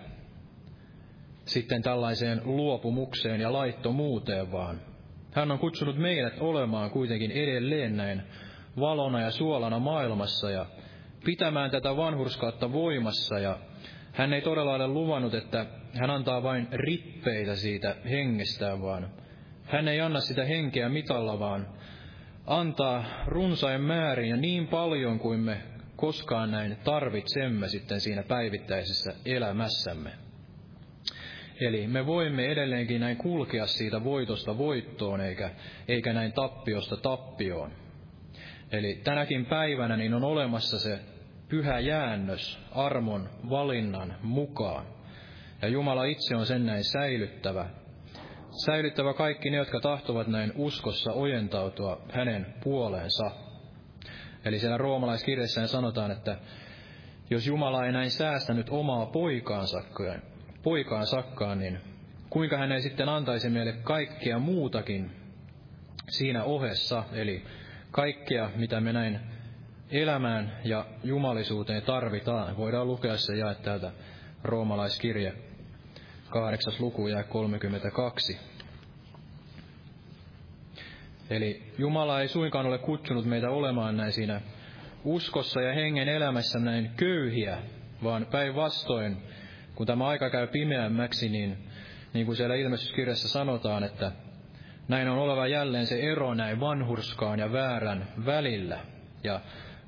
[1.44, 4.80] sitten tällaiseen luopumukseen ja laittomuuteen, vaan
[5.32, 8.22] hän on kutsunut meidät olemaan kuitenkin edelleen näin
[8.80, 10.66] valona ja suolana maailmassa ja
[11.24, 13.58] pitämään tätä vanhurskautta voimassa ja
[14.12, 19.08] hän ei todella ole luvannut, että hän antaa vain rippeitä siitä hengestään, vaan
[19.64, 21.66] hän ei anna sitä henkeä mitalla, vaan
[22.46, 25.62] antaa runsain määrin ja niin paljon kuin me
[25.96, 30.10] koskaan näin tarvitsemme sitten siinä päivittäisessä elämässämme.
[31.60, 35.50] Eli me voimme edelleenkin näin kulkea siitä voitosta voittoon, eikä,
[35.88, 37.87] eikä näin tappiosta tappioon.
[38.72, 40.98] Eli tänäkin päivänä niin on olemassa se
[41.48, 44.86] pyhä jäännös armon valinnan mukaan.
[45.62, 47.66] Ja Jumala itse on sen näin säilyttävä.
[48.64, 53.30] Säilyttävä kaikki ne, jotka tahtovat näin uskossa ojentautua hänen puoleensa.
[54.44, 56.38] Eli siellä roomalaiskirjassa sanotaan, että
[57.30, 59.82] jos Jumala ei näin säästänyt omaa poikaansa,
[60.62, 61.80] poikaan sakkaan, niin
[62.30, 65.10] kuinka hän ei sitten antaisi meille kaikkea muutakin
[66.08, 67.44] siinä ohessa, eli
[67.90, 69.20] kaikkea, mitä me näin
[69.90, 72.56] elämään ja jumalisuuteen tarvitaan.
[72.56, 73.92] Voidaan lukea se jae täältä
[74.44, 75.34] roomalaiskirje,
[76.30, 78.38] kahdeksas luku ja 32.
[81.30, 84.40] Eli Jumala ei suinkaan ole kutsunut meitä olemaan näin siinä
[85.04, 87.58] uskossa ja hengen elämässä näin köyhiä,
[88.02, 89.16] vaan päinvastoin,
[89.74, 91.58] kun tämä aika käy pimeämmäksi, niin,
[92.12, 94.12] niin kuin siellä ilmestyskirjassa sanotaan, että
[94.88, 98.80] näin on oleva jälleen se ero näin vanhurskaan ja väärän välillä.
[99.24, 99.40] Ja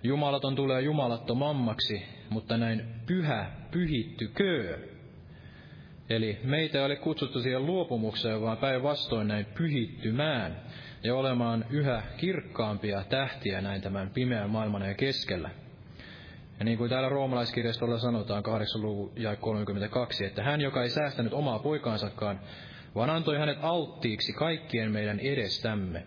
[0.03, 4.79] jumalaton tulee jumalattomammaksi, mutta näin pyhä pyhittykö.
[6.11, 10.57] Eli meitä ei ole kutsuttu siihen luopumukseen, vaan päinvastoin näin pyhittymään
[11.05, 15.51] ja olemaan yhä kirkkaampia tähtiä näin tämän pimeän maailman ja keskellä.
[16.59, 18.83] Ja niin kuin täällä roomalaiskirjastolla sanotaan 8.
[18.83, 22.41] luvun ja 32, että hän, joka ei säästänyt omaa poikaansakaan,
[22.95, 26.05] vaan antoi hänet alttiiksi kaikkien meidän edestämme.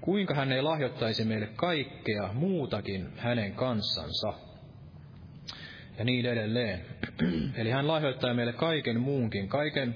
[0.00, 4.32] Kuinka hän ei lahjoittaisi meille kaikkea muutakin hänen kanssansa?
[5.98, 6.80] Ja niin edelleen.
[7.56, 9.94] Eli hän lahjoittaa meille kaiken muunkin, kaiken,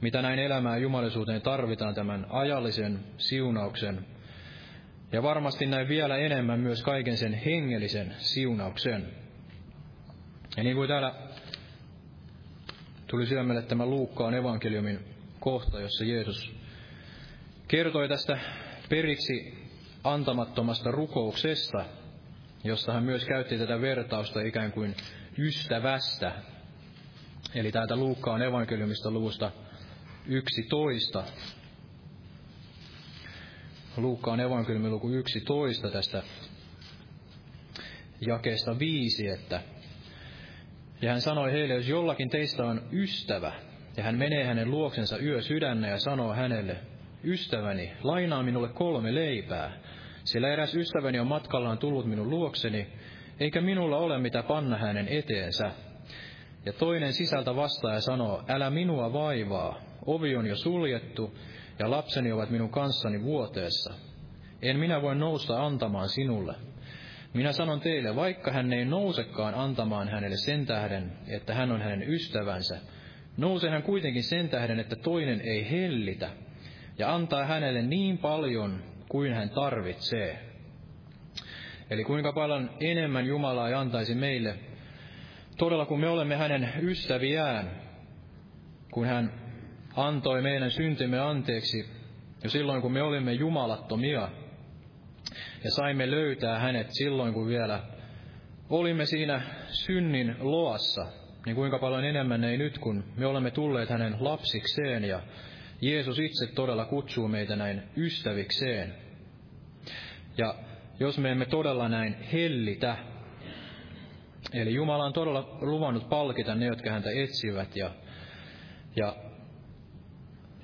[0.00, 4.06] mitä näin elämään jumalisuuteen tarvitaan tämän ajallisen siunauksen
[5.12, 9.06] ja varmasti näin vielä enemmän myös kaiken sen hengellisen siunauksen.
[10.56, 11.14] Ja niin kuin täällä
[13.06, 16.52] tuli sydämelle tämä Luukkaan evankeliumin kohta, jossa Jeesus
[17.68, 18.38] kertoi tästä
[18.88, 19.58] periksi
[20.04, 21.84] antamattomasta rukouksesta,
[22.64, 24.94] josta hän myös käytti tätä vertausta ikään kuin
[25.38, 26.32] ystävästä.
[27.54, 29.52] Eli täältä Luukkaan evankeliumista luvusta
[30.26, 31.24] 11,
[33.96, 36.22] Luukkaan evankeliumin luku 11 tästä
[38.26, 39.62] jakeesta viisi, että
[41.02, 43.52] ja hän sanoi heille, jos jollakin teistä on ystävä,
[43.98, 46.76] ja hän menee hänen luoksensa yö sydännä ja sanoo hänelle,
[47.24, 49.72] ystäväni, lainaa minulle kolme leipää,
[50.24, 52.86] sillä eräs ystäväni on matkallaan tullut minun luokseni,
[53.40, 55.70] eikä minulla ole mitä panna hänen eteensä.
[56.66, 61.38] Ja toinen sisältä vastaa ja sanoo, älä minua vaivaa, ovi on jo suljettu,
[61.78, 63.94] ja lapseni ovat minun kanssani vuoteessa.
[64.62, 66.54] En minä voi nousta antamaan sinulle.
[67.34, 72.02] Minä sanon teille, vaikka hän ei nousekaan antamaan hänelle sen tähden, että hän on hänen
[72.08, 72.78] ystävänsä,
[73.38, 76.30] nousee hän kuitenkin sen tähden, että toinen ei hellitä,
[76.98, 80.38] ja antaa hänelle niin paljon kuin hän tarvitsee.
[81.90, 84.54] Eli kuinka paljon enemmän Jumala ei antaisi meille,
[85.56, 87.70] todella kun me olemme hänen ystäviään,
[88.92, 89.32] kun hän
[89.96, 91.86] antoi meidän syntimme anteeksi
[92.44, 94.28] jo silloin, kun me olimme jumalattomia.
[95.64, 97.80] Ja saimme löytää hänet silloin, kun vielä
[98.70, 101.06] olimme siinä synnin loassa.
[101.48, 105.20] Niin kuinka paljon enemmän ei nyt, kun me olemme tulleet hänen lapsikseen ja
[105.80, 108.94] Jeesus itse todella kutsuu meitä näin ystävikseen.
[110.38, 110.54] Ja
[111.00, 112.96] jos me emme todella näin hellitä,
[114.52, 117.90] eli Jumala on todella luvannut palkita ne, jotka häntä etsivät, ja,
[118.96, 119.16] ja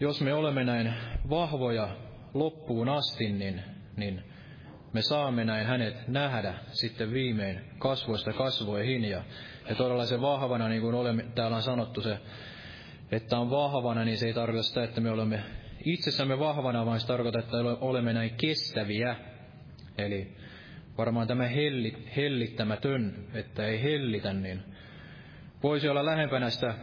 [0.00, 0.94] jos me olemme näin
[1.30, 1.96] vahvoja
[2.34, 3.62] loppuun asti, niin,
[3.96, 4.22] niin
[4.94, 9.04] me saamme näin hänet nähdä sitten viimein kasvoista kasvoihin.
[9.04, 9.22] Ja,
[9.68, 12.18] ja todella se vahvana, niin kuin olemme, täällä on sanottu se,
[13.12, 15.40] että on vahvana, niin se ei tarkoita sitä, että me olemme
[15.84, 19.16] itsessämme vahvana, vaan se tarkoittaa, että olemme näin kestäviä.
[19.98, 20.36] Eli
[20.98, 24.62] varmaan tämä hellit, hellittämätön, että ei hellitä, niin
[25.62, 26.74] voisi olla lähempänä sitä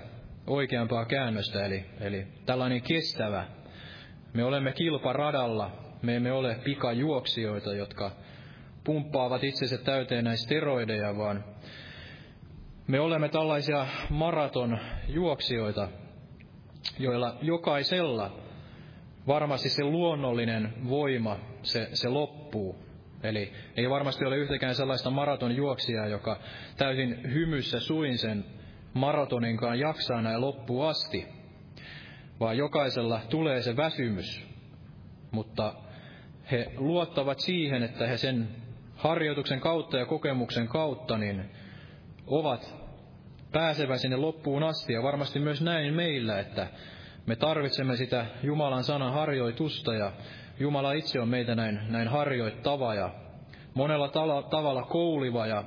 [0.47, 3.45] oikeampaa käännöstä, eli, eli tällainen kestävä.
[4.33, 8.11] Me olemme kilparadalla, me emme ole pikajuoksijoita, jotka
[8.83, 11.43] pumppaavat itsensä täyteen näistä steroideja, vaan
[12.87, 15.87] me olemme tällaisia maratonjuoksijoita,
[16.99, 18.37] joilla jokaisella
[19.27, 22.75] varmasti se luonnollinen voima, se, se loppuu.
[23.23, 26.39] Eli ei varmasti ole yhtäkään sellaista maratonjuoksijaa, joka
[26.77, 28.45] täysin hymyssä suin sen
[28.93, 31.27] maratoninkaan jaksaa näin loppuun asti,
[32.39, 34.47] vaan jokaisella tulee se väsymys.
[35.31, 35.73] Mutta
[36.51, 38.47] he luottavat siihen, että he sen
[38.95, 41.45] harjoituksen kautta ja kokemuksen kautta niin
[42.27, 42.75] ovat
[43.51, 44.93] pääsevä sinne loppuun asti.
[44.93, 46.67] Ja varmasti myös näin meillä, että
[47.25, 50.11] me tarvitsemme sitä Jumalan sanan harjoitusta ja
[50.59, 53.13] Jumala itse on meitä näin, näin harjoittava ja
[53.73, 54.07] monella
[54.49, 55.63] tavalla kouliva ja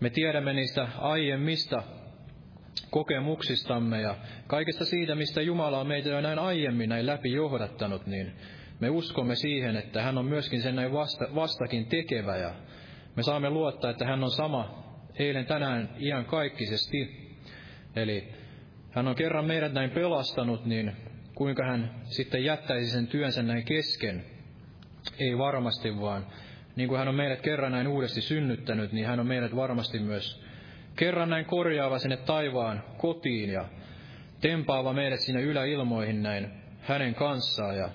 [0.00, 1.82] me tiedämme niistä aiemmista
[2.90, 4.14] kokemuksistamme ja
[4.46, 8.32] kaikesta siitä, mistä Jumala on meitä jo näin aiemmin näin läpi johdattanut, niin
[8.80, 12.54] me uskomme siihen, että hän on myöskin sen näin vasta, vastakin tekevä ja
[13.16, 14.84] me saamme luottaa, että hän on sama
[15.18, 17.28] eilen, tänään, ihan kaikkisesti.
[17.96, 18.28] Eli
[18.90, 20.92] hän on kerran meidät näin pelastanut, niin
[21.34, 24.24] kuinka hän sitten jättäisi sen työnsä näin kesken?
[25.18, 26.26] Ei varmasti, vaan
[26.76, 30.44] niin kuin hän on meidät kerran näin uudesti synnyttänyt, niin hän on meidät varmasti myös
[30.96, 33.64] kerran näin korjaava sinne taivaan kotiin ja
[34.40, 36.50] tempaava meidät sinne yläilmoihin näin
[36.80, 37.76] hänen kanssaan.
[37.76, 37.90] Ja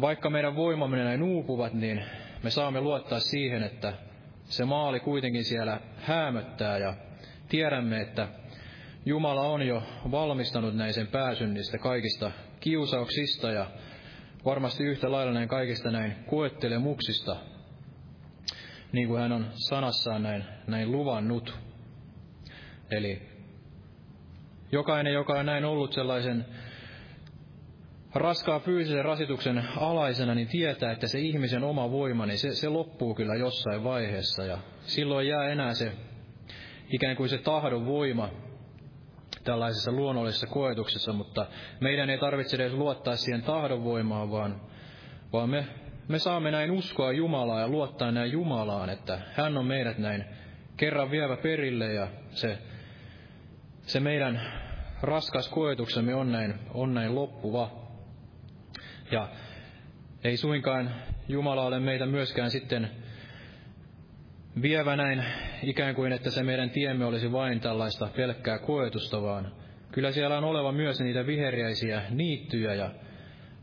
[0.00, 2.04] vaikka meidän voimamme näin uupuvat, niin
[2.42, 3.92] me saamme luottaa siihen, että
[4.44, 6.94] se maali kuitenkin siellä häämöttää ja
[7.48, 8.28] tiedämme, että
[9.06, 12.30] Jumala on jo valmistanut näin sen pääsyn niistä kaikista
[12.60, 13.70] kiusauksista ja
[14.44, 17.36] varmasti yhtä lailla näin kaikista näin koettelemuksista,
[18.92, 21.58] niin kuin hän on sanassaan näin, näin luvannut.
[22.90, 23.22] Eli
[24.72, 26.46] jokainen, joka on näin ollut sellaisen
[28.14, 33.14] raskaan fyysisen rasituksen alaisena, niin tietää, että se ihmisen oma voima, niin se, se loppuu
[33.14, 34.44] kyllä jossain vaiheessa.
[34.44, 35.92] Ja silloin jää enää se
[36.92, 38.28] ikään kuin se tahdon voima
[39.44, 41.46] tällaisessa luonnollisessa koetuksessa, mutta
[41.80, 44.60] meidän ei tarvitse edes luottaa siihen tahdon voimaan, vaan,
[45.32, 45.66] vaan me,
[46.08, 50.24] me saamme näin uskoa Jumalaa ja luottaa näin Jumalaan, että hän on meidät näin
[50.76, 52.58] kerran vievä perille ja se,
[53.82, 54.40] se meidän
[55.02, 57.77] raskas koetuksemme on näin, on näin loppuva.
[59.10, 59.28] Ja
[60.24, 60.94] ei suinkaan
[61.28, 62.90] Jumala ole meitä myöskään sitten
[64.62, 65.24] vievä näin
[65.62, 69.52] ikään kuin, että se meidän tiemme olisi vain tällaista pelkkää koetusta, vaan
[69.92, 72.90] kyllä siellä on oleva myös niitä viheriäisiä niittyjä ja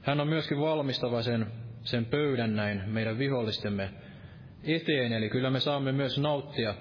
[0.01, 1.47] hän on myöskin valmistava sen,
[1.83, 3.89] sen pöydän näin meidän vihollistemme
[4.63, 6.73] eteen, eli kyllä me saamme myös nauttia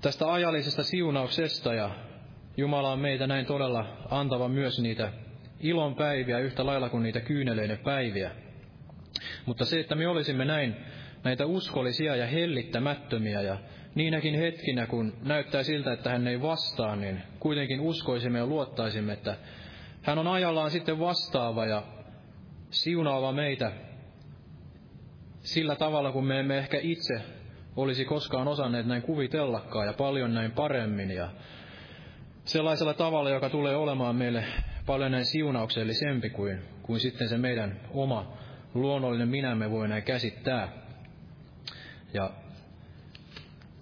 [0.00, 1.90] tästä ajallisesta siunauksesta ja
[2.56, 5.12] Jumala on meitä näin todella antava myös niitä
[5.60, 8.30] ilon päiviä yhtä lailla kuin niitä kyyneleiden päiviä.
[9.46, 10.76] Mutta se, että me olisimme näin
[11.24, 13.58] näitä uskollisia ja hellittämättömiä ja
[13.94, 19.36] niinäkin hetkinä, kun näyttää siltä, että hän ei vastaa, niin kuitenkin uskoisimme ja luottaisimme, että
[20.02, 21.82] hän on ajallaan sitten vastaava ja
[22.70, 23.72] siunaava meitä
[25.42, 27.20] sillä tavalla, kun me emme ehkä itse
[27.76, 31.28] olisi koskaan osanneet näin kuvitellakaan ja paljon näin paremmin ja
[32.44, 34.44] sellaisella tavalla, joka tulee olemaan meille
[34.86, 38.36] paljon näin siunauksellisempi kuin, kuin sitten se meidän oma
[38.74, 40.72] luonnollinen minämme voi näin käsittää.
[42.14, 42.30] Ja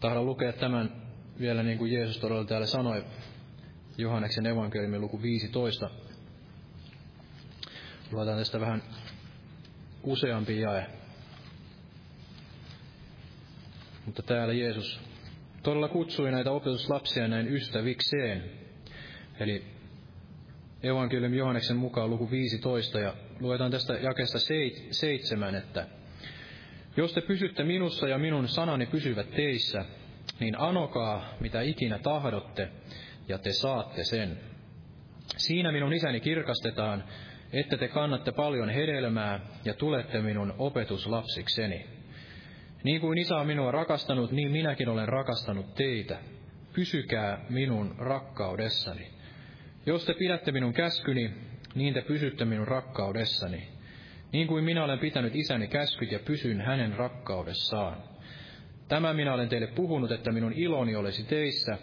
[0.01, 1.03] tahdon lukea tämän
[1.41, 3.05] vielä niin kuin Jeesus todella täällä sanoi,
[3.99, 5.91] Johanneksen evankeliumin luku 15.
[8.13, 8.83] Luetaan tästä vähän
[10.03, 10.87] useampi jae.
[14.07, 15.01] Mutta täällä Jeesus
[15.63, 18.51] todella kutsui näitä opetuslapsia näin ystävikseen.
[19.41, 19.74] Eli
[20.85, 24.39] evankeliumi Johanneksen mukaan luku 15 ja luetaan tästä jakesta
[24.91, 25.87] seitsemän, että
[26.97, 29.85] jos te pysytte minussa ja minun sanani pysyvät teissä,
[30.41, 32.68] niin anokaa mitä ikinä tahdotte,
[33.28, 34.41] ja te saatte sen.
[35.37, 37.05] Siinä minun isäni kirkastetaan,
[37.53, 41.87] että te kannatte paljon hedelmää ja tulette minun opetuslapsikseni.
[42.85, 46.18] Niin kuin isä on minua rakastanut, niin minäkin olen rakastanut teitä.
[46.74, 49.14] Pysykää minun rakkaudessani.
[49.87, 51.30] Jos te pidätte minun käskyni,
[51.74, 53.68] niin te pysytte minun rakkaudessani.
[54.32, 57.97] Niin kuin minä olen pitänyt isäni käskyt ja pysyn hänen rakkaudessaan.
[58.89, 61.78] Tämä minä olen teille puhunut, että minun iloni olisi teissä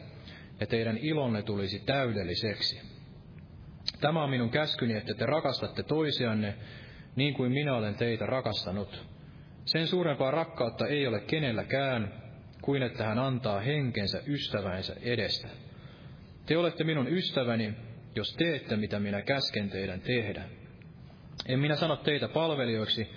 [0.60, 2.82] ja teidän ilonne tulisi täydelliseksi.
[4.02, 6.56] Tämä on minun käskyni, että te rakastatte toisianne
[7.16, 9.06] niin kuin minä olen teitä rakastanut.
[9.66, 12.14] Sen suurempaa rakkautta ei ole kenelläkään
[12.62, 15.48] kuin että hän antaa henkensä ystävänsä edestä.
[16.46, 17.74] Te olette minun ystäväni,
[18.16, 20.44] jos teette mitä minä käsken teidän tehdä.
[21.46, 23.08] En minä sano teitä palvelijoiksi,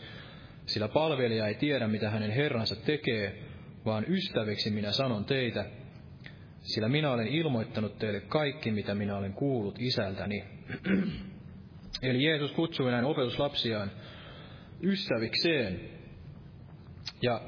[0.66, 3.42] sillä palvelija ei tiedä, mitä hänen herransa tekee,
[3.84, 5.64] vaan ystäviksi minä sanon teitä,
[6.62, 10.44] sillä minä olen ilmoittanut teille kaikki, mitä minä olen kuullut isältäni.
[12.02, 13.90] Eli Jeesus kutsui näin opetuslapsiaan
[14.82, 15.80] ystävikseen.
[17.22, 17.40] Ja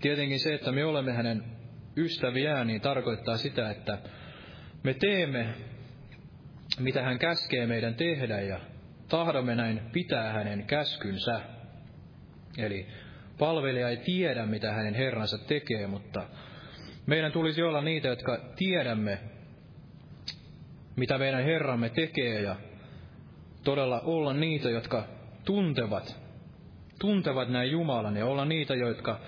[0.00, 1.44] tietenkin se, että me olemme hänen
[1.96, 3.98] ystäviään, niin tarkoittaa sitä, että
[4.82, 5.54] me teemme,
[6.78, 8.60] mitä hän käskee meidän tehdä ja
[9.08, 11.40] tahdomme näin pitää hänen käskynsä.
[12.58, 12.86] Eli
[13.38, 16.22] palvelija ei tiedä, mitä hänen herransa tekee, mutta
[17.06, 19.18] meidän tulisi olla niitä, jotka tiedämme,
[20.96, 22.56] mitä meidän Herramme tekee ja
[23.64, 25.04] todella olla niitä, jotka
[25.44, 26.20] tuntevat,
[27.00, 29.20] tuntevat näin Jumalan ja olla niitä, jotka,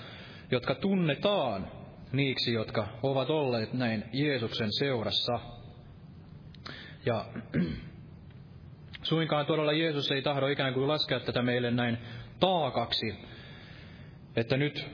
[0.51, 1.67] jotka tunnetaan
[2.13, 5.41] niiksi, jotka ovat olleet näin Jeesuksen seurassa.
[7.07, 7.25] Ja
[9.03, 11.99] Suinkaan todella Jeesus ei tahdo ikään kuin laskea tätä meille näin
[12.41, 13.15] taakaksi,
[14.37, 14.87] että nyt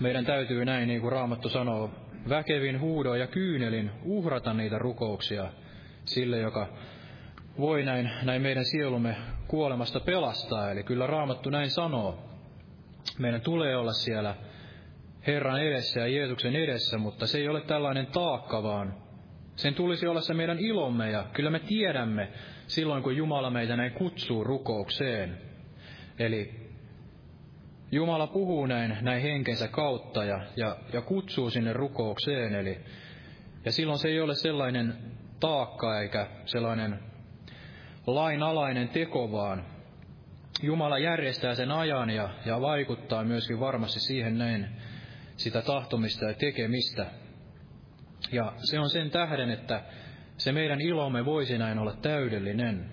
[0.00, 1.90] meidän täytyy näin, niin kuin Raamattu sanoo,
[2.28, 5.52] väkevin huudoin ja kyynelin uhrata niitä rukouksia
[6.04, 6.68] sille, joka
[7.58, 9.16] voi näin, näin meidän sielumme
[9.48, 10.70] kuolemasta pelastaa.
[10.70, 12.18] Eli kyllä Raamattu näin sanoo.
[13.18, 14.34] Meidän tulee olla siellä
[15.26, 18.94] Herran edessä ja Jeesuksen edessä, mutta se ei ole tällainen taakka, vaan
[19.56, 22.28] sen tulisi olla se meidän ilomme ja kyllä me tiedämme
[22.66, 25.38] silloin, kun Jumala meitä näin kutsuu rukoukseen.
[26.18, 26.62] Eli
[27.92, 32.54] Jumala puhuu näin, näin henkensä kautta ja, ja, ja kutsuu sinne rukoukseen.
[32.54, 32.78] Eli,
[33.64, 34.94] ja silloin se ei ole sellainen
[35.40, 36.98] taakka eikä sellainen
[38.06, 39.64] lainalainen teko, vaan
[40.62, 44.68] Jumala järjestää sen ajan ja, ja vaikuttaa myöskin varmasti siihen näin
[45.36, 47.06] sitä tahtomista ja tekemistä.
[48.32, 49.82] Ja se on sen tähden, että
[50.36, 52.90] se meidän ilomme voisi näin olla täydellinen.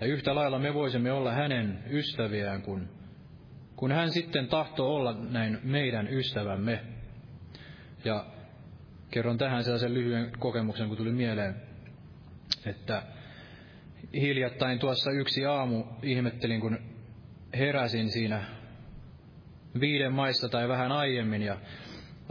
[0.00, 2.88] Ja yhtä lailla me voisimme olla hänen ystäviään, kun,
[3.76, 6.80] kun hän sitten tahtoo olla näin meidän ystävämme.
[8.04, 8.26] Ja
[9.10, 11.54] kerron tähän sellaisen lyhyen kokemuksen, kun tuli mieleen,
[12.66, 13.02] että
[14.14, 16.78] hiljattain tuossa yksi aamu ihmettelin, kun
[17.58, 18.44] heräsin siinä
[19.80, 21.56] viiden maissa tai vähän aiemmin ja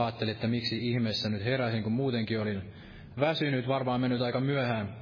[0.04, 2.62] ajattelin, että miksi ihmeessä nyt heräsin, kun muutenkin olin
[3.20, 4.96] väsynyt, varmaan mennyt aika myöhään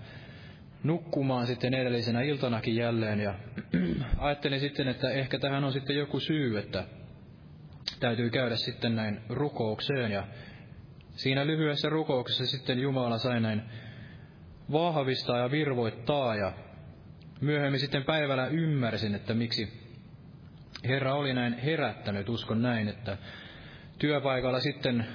[0.83, 3.19] nukkumaan sitten edellisenä iltanakin jälleen.
[3.19, 3.35] Ja
[4.17, 6.83] ajattelin sitten, että ehkä tähän on sitten joku syy, että
[7.99, 10.11] täytyy käydä sitten näin rukoukseen.
[10.11, 10.27] Ja
[11.11, 13.61] siinä lyhyessä rukouksessa sitten Jumala sai näin
[14.71, 16.35] vahvistaa ja virvoittaa.
[16.35, 16.53] Ja
[17.41, 19.89] myöhemmin sitten päivällä ymmärsin, että miksi
[20.87, 23.17] Herra oli näin herättänyt, uskon näin, että
[23.99, 25.05] työpaikalla sitten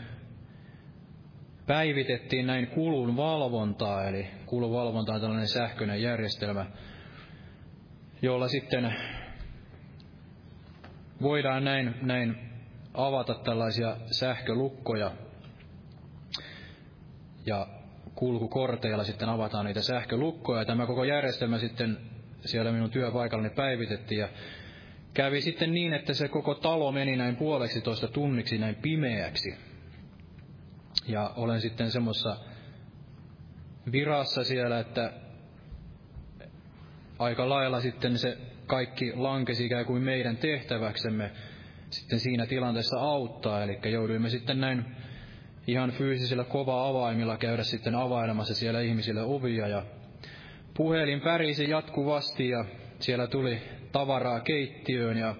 [1.66, 6.66] päivitettiin näin kulun valvontaa, eli kulun valvonta on tällainen sähköinen järjestelmä,
[8.22, 8.94] jolla sitten
[11.22, 12.36] voidaan näin, näin
[12.94, 15.10] avata tällaisia sähkölukkoja
[17.46, 17.66] ja
[18.14, 20.60] kulkukorteilla sitten avataan niitä sähkölukkoja.
[20.60, 21.98] Ja tämä koko järjestelmä sitten
[22.44, 24.28] siellä minun työpaikallani päivitettiin ja
[25.14, 29.54] kävi sitten niin, että se koko talo meni näin puoleksi toista tunniksi näin pimeäksi.
[31.08, 32.36] Ja olen sitten semmoissa
[33.92, 35.12] virassa siellä, että
[37.18, 41.30] aika lailla sitten se kaikki lankesi ikään kuin meidän tehtäväksemme
[41.90, 43.62] sitten siinä tilanteessa auttaa.
[43.62, 44.84] Eli jouduimme sitten näin
[45.66, 49.82] ihan fyysisillä kova avaimilla käydä sitten availemassa siellä ihmisille ovia ja
[50.74, 52.64] puhelin pärisi jatkuvasti ja
[52.98, 53.62] siellä tuli
[53.94, 55.34] tavaraa keittiöön ja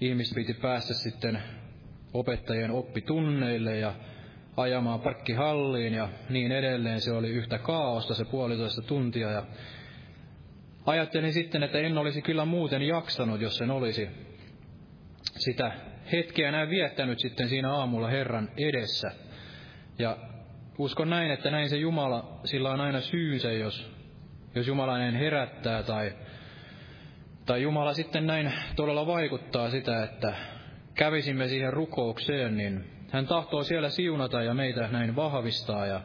[0.00, 1.42] ihmiset piti päästä sitten
[2.14, 3.94] opettajien oppitunneille ja
[4.56, 7.00] ajamaan parkkihalliin ja niin edelleen.
[7.00, 9.46] Se oli yhtä kaaosta se puolitoista tuntia ja
[10.86, 14.08] ajattelin sitten, että en olisi kyllä muuten jaksanut, jos en olisi
[15.22, 15.72] sitä
[16.12, 19.10] hetkeä näin viettänyt sitten siinä aamulla Herran edessä.
[19.98, 20.16] Ja
[20.78, 23.90] uskon näin, että näin se Jumala, sillä on aina syynsä, jos,
[24.54, 26.12] jos Jumala näin herättää tai,
[27.46, 30.34] tai Jumala sitten näin todella vaikuttaa sitä, että
[30.94, 36.00] kävisimme siihen rukoukseen, niin hän tahtoo siellä siunata ja meitä näin vahvistaa ja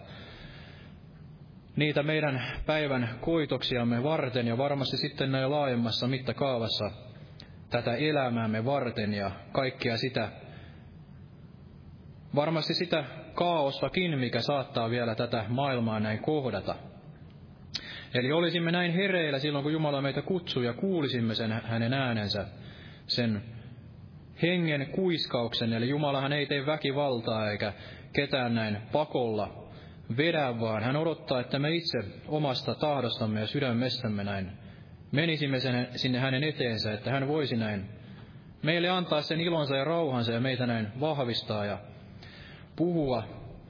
[1.75, 6.91] niitä meidän päivän koitoksiamme varten ja varmasti sitten näin laajemmassa mittakaavassa
[7.69, 10.29] tätä elämäämme varten ja kaikkea sitä,
[12.35, 16.75] varmasti sitä kaaostakin, mikä saattaa vielä tätä maailmaa näin kohdata.
[18.13, 22.45] Eli olisimme näin hereillä silloin, kun Jumala meitä kutsuu ja kuulisimme sen hänen äänensä,
[23.07, 23.41] sen
[24.41, 27.73] hengen kuiskauksen, eli Jumalahan ei tee väkivaltaa eikä
[28.13, 29.69] ketään näin pakolla
[30.17, 31.97] vedä, vaan hän odottaa, että me itse
[32.27, 34.51] omasta tahdostamme ja sydämestämme näin
[35.11, 37.89] menisimme sen, sinne hänen eteensä, että hän voisi näin
[38.63, 41.77] meille antaa sen ilonsa ja rauhansa ja meitä näin vahvistaa ja
[42.75, 43.23] puhua,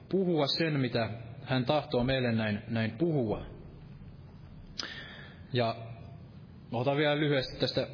[0.08, 1.10] puhua sen, mitä
[1.44, 3.59] hän tahtoo meille näin, näin puhua.
[5.52, 5.76] Ja
[6.72, 7.86] otan vielä lyhyesti tästä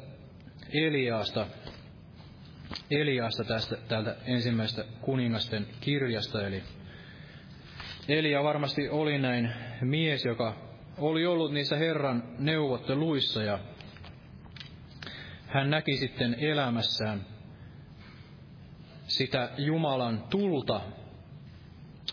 [0.73, 1.47] Eliaasta,
[2.91, 6.47] Eliasta tästä, täältä ensimmäisestä kuningasten kirjasta.
[6.47, 6.63] Eli
[8.07, 10.55] Elia varmasti oli näin mies, joka
[10.97, 13.59] oli ollut niissä Herran neuvotteluissa ja
[15.47, 17.25] hän näki sitten elämässään
[19.07, 20.81] sitä Jumalan tulta,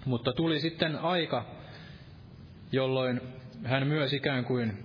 [0.04, 1.44] mutta tuli sitten aika,
[2.72, 3.20] jolloin
[3.64, 4.84] hän myös ikään kuin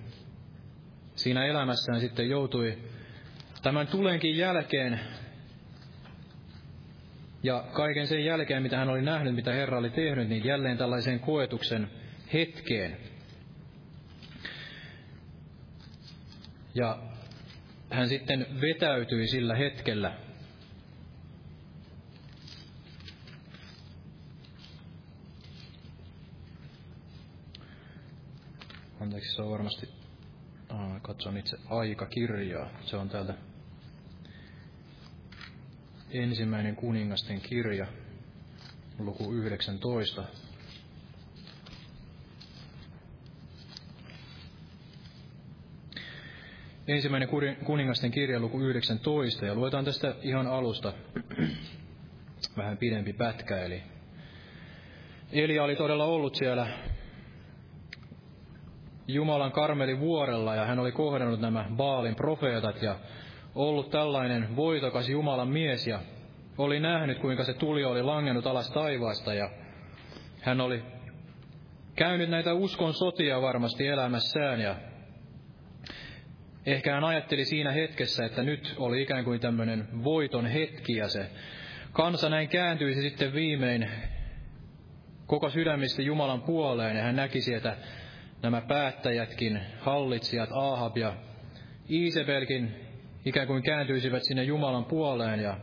[1.19, 2.77] siinä elämässään sitten joutui
[3.61, 4.99] tämän tulenkin jälkeen
[7.43, 11.19] ja kaiken sen jälkeen, mitä hän oli nähnyt, mitä Herra oli tehnyt, niin jälleen tällaiseen
[11.19, 11.91] koetuksen
[12.33, 12.97] hetkeen.
[16.75, 16.99] Ja
[17.89, 20.13] hän sitten vetäytyi sillä hetkellä.
[29.01, 29.98] Anteeksi, se on varmasti,
[31.01, 32.69] katson itse aikakirjaa.
[32.85, 33.33] Se on täältä
[36.11, 37.87] ensimmäinen kuningasten kirja,
[38.99, 40.23] luku 19.
[46.87, 47.29] Ensimmäinen
[47.65, 50.93] kuningasten kirja, luku 19, ja luetaan tästä ihan alusta
[52.57, 53.83] vähän pidempi pätkä, eli
[55.31, 56.67] Elia oli todella ollut siellä
[59.13, 62.95] Jumalan karmeli vuorella ja hän oli kohdannut nämä Baalin profeetat ja
[63.55, 65.99] ollut tällainen voitokas Jumalan mies ja
[66.57, 69.49] oli nähnyt, kuinka se tuli oli langennut alas taivaasta ja
[70.41, 70.83] hän oli
[71.95, 74.75] käynyt näitä uskon sotia varmasti elämässään ja
[76.65, 81.29] ehkä hän ajatteli siinä hetkessä, että nyt oli ikään kuin tämmöinen voiton hetki ja se
[81.91, 83.89] kansa näin kääntyisi sitten viimein
[85.25, 87.77] koko sydämistä Jumalan puoleen ja hän näki sieltä
[88.41, 91.13] nämä päättäjätkin, hallitsijat, Ahab ja
[91.89, 92.75] Iisebelkin
[93.25, 95.57] ikään kuin kääntyisivät sinne Jumalan puoleen ja,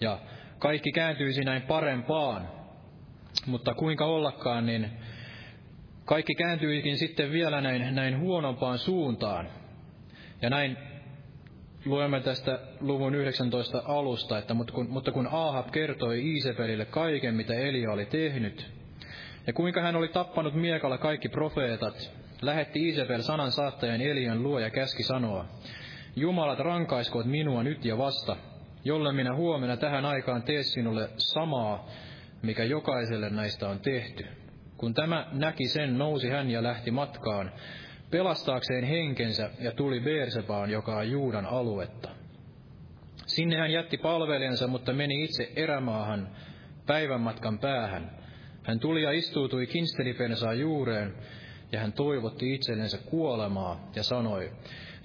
[0.00, 0.18] ja
[0.58, 2.48] kaikki kääntyisi näin parempaan.
[3.46, 4.90] Mutta kuinka ollakaan, niin
[6.04, 9.48] kaikki kääntyikin sitten vielä näin, näin huonompaan suuntaan.
[10.42, 10.76] Ja näin
[11.84, 17.54] luemme tästä luvun 19 alusta, että mutta kun, mutta kun Ahab kertoi Iisebelille kaiken, mitä
[17.54, 18.79] Elia oli tehnyt,
[19.46, 22.12] ja kuinka hän oli tappanut miekalla kaikki profeetat,
[22.42, 25.44] lähetti Iisebel sanan saattajan Elian luo ja käski sanoa,
[26.16, 28.36] Jumalat rankaiskoot minua nyt ja vasta,
[28.84, 31.86] jolle minä huomenna tähän aikaan tee sinulle samaa,
[32.42, 34.26] mikä jokaiselle näistä on tehty.
[34.76, 37.52] Kun tämä näki sen, nousi hän ja lähti matkaan,
[38.10, 42.08] pelastaakseen henkensä ja tuli Beersebaan, joka on Juudan aluetta.
[43.26, 46.28] Sinne hän jätti palvelijansa, mutta meni itse erämaahan
[46.86, 48.19] päivän matkan päähän.
[48.62, 51.14] Hän tuli ja istuutui kinstelipensaan juureen,
[51.72, 54.52] ja hän toivotti itsellensä kuolemaa ja sanoi,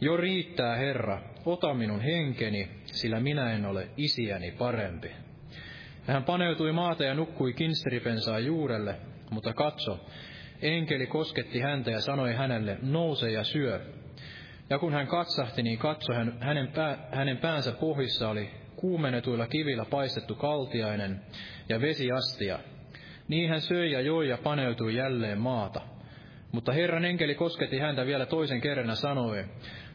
[0.02, 5.12] Jo riittää, Herra, ota minun henkeni, sillä minä en ole isiäni parempi.
[6.08, 8.96] Hän paneutui maata ja nukkui kinstelipensaan juurelle,
[9.30, 10.06] mutta katso,
[10.62, 13.82] enkeli kosketti häntä ja sanoi hänelle, nouse ja syö.
[14.70, 19.86] Ja kun hän katsahti, niin katso, hän, hänen, pää, hänen päänsä pohjissa oli kuumennetuilla kivillä
[19.86, 21.22] paistettu kaltiainen
[21.70, 22.60] ja vesiastia.
[23.28, 25.82] Niin hän söi ja joi ja paneutui jälleen maata.
[26.52, 29.46] Mutta Herran enkeli kosketti häntä vielä toisen kerran ja sanoi,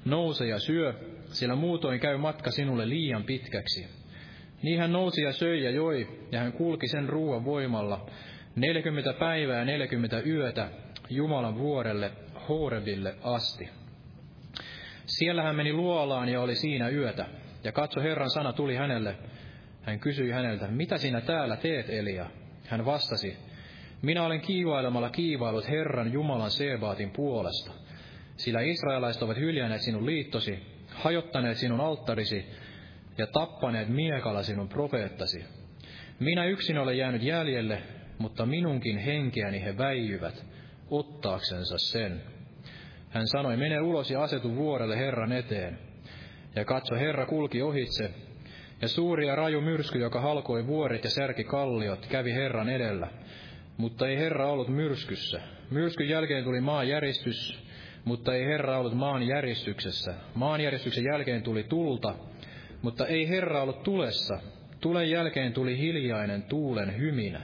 [0.05, 3.87] nouse ja syö, sillä muutoin käy matka sinulle liian pitkäksi.
[4.62, 8.07] Niin hän nousi ja söi ja joi, ja hän kulki sen ruoan voimalla,
[8.57, 10.68] 40 päivää ja 40 yötä
[11.11, 12.12] Jumalan vuorelle
[12.49, 13.68] Horebille asti.
[15.07, 17.26] Siellä hän meni luolaan ja oli siinä yötä.
[17.64, 19.16] Ja katso, Herran sana tuli hänelle.
[19.83, 22.26] Hän kysyi häneltä, mitä sinä täällä teet, Elia?
[22.71, 23.37] Hän vastasi,
[24.03, 27.73] minä olen kiivailemalla kiivailut Herran Jumalan Sebaatin puolesta.
[28.37, 30.59] Sillä israelaiset ovat hyljänneet sinun liittosi,
[30.89, 32.47] hajottaneet sinun alttarisi
[33.18, 35.45] ja tappaneet miekalla sinun profeettasi.
[36.21, 37.83] Minä yksin olen jäänyt jäljelle,
[38.18, 40.47] mutta minunkin henkeäni he väijyvät,
[40.91, 42.23] ottaaksensa sen.
[43.09, 45.79] Hän sanoi, mene ulos ja asetu vuorelle Herran eteen.
[46.57, 48.14] Ja katso, Herra kulki ohitse,
[48.83, 53.09] ja suuri ja raju myrsky, joka halkoi vuoret ja särki kalliot, kävi Herran edellä.
[53.76, 55.41] Mutta ei Herra ollut myrskyssä.
[55.70, 57.62] Myrskyn jälkeen tuli maanjäristys,
[58.05, 60.14] mutta ei Herra ollut maan järjestyksessä.
[60.35, 62.14] Maanjäristyksen jälkeen tuli tulta,
[62.83, 64.39] mutta ei Herra ollut tulessa.
[64.81, 67.41] Tulen jälkeen tuli hiljainen tuulen hyminä.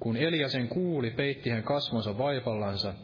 [0.00, 2.94] Kun Elia sen kuuli, peitti hän kasvonsa vaipallansa,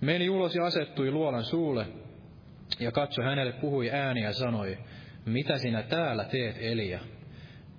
[0.00, 1.86] meni ulos ja asettui luolan suulle,
[2.80, 4.78] ja katso hänelle puhui ääni ja sanoi,
[5.26, 7.00] mitä sinä täällä teet, Elia?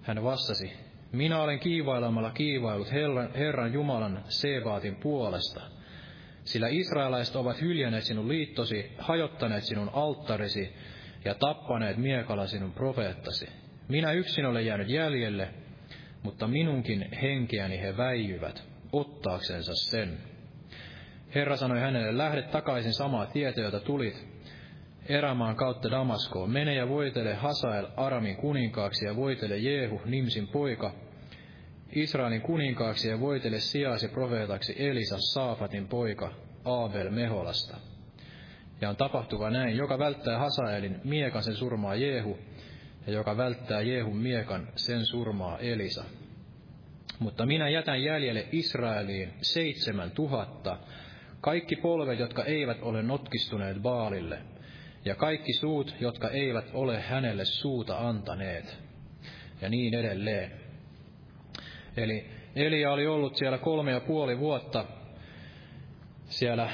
[0.01, 0.73] Hän vastasi,
[1.11, 2.91] minä olen kiivailemalla kiivailut
[3.35, 5.61] Herran, Jumalan Sebaatin puolesta,
[6.43, 10.73] sillä israelaiset ovat hyljänneet sinun liittosi, hajottaneet sinun alttarisi
[11.25, 13.47] ja tappaneet miekalla sinun profeettasi.
[13.87, 15.49] Minä yksin olen jäänyt jäljelle,
[16.23, 20.17] mutta minunkin henkeäni he väijyvät, ottaaksensa sen.
[21.35, 24.32] Herra sanoi hänelle, lähde takaisin samaa tietä, jota tulit,
[25.09, 26.51] erämaan kautta Damaskoon.
[26.51, 30.93] Mene ja voitele Hasael Aramin kuninkaaksi ja voitele Jehu, Nimsin poika,
[31.95, 36.31] Israelin kuninkaaksi ja voitele sijaasi profeetaksi Elisa, Saafatin poika,
[36.65, 37.77] Abel Meholasta.
[38.81, 42.37] Ja on tapahtuva näin, joka välttää Hasaelin miekan sen surmaa Jehu,
[43.07, 46.03] ja joka välttää Jehun miekan, sen surmaa Elisa.
[47.19, 50.77] Mutta minä jätän jäljelle Israeliin seitsemän tuhatta,
[51.41, 54.52] kaikki polvet, jotka eivät ole notkistuneet Baalille,
[55.05, 58.77] ja kaikki suut, jotka eivät ole hänelle suuta antaneet,
[59.61, 60.51] ja niin edelleen.
[61.97, 64.85] Eli Elia oli ollut siellä kolme ja puoli vuotta
[66.25, 66.69] siellä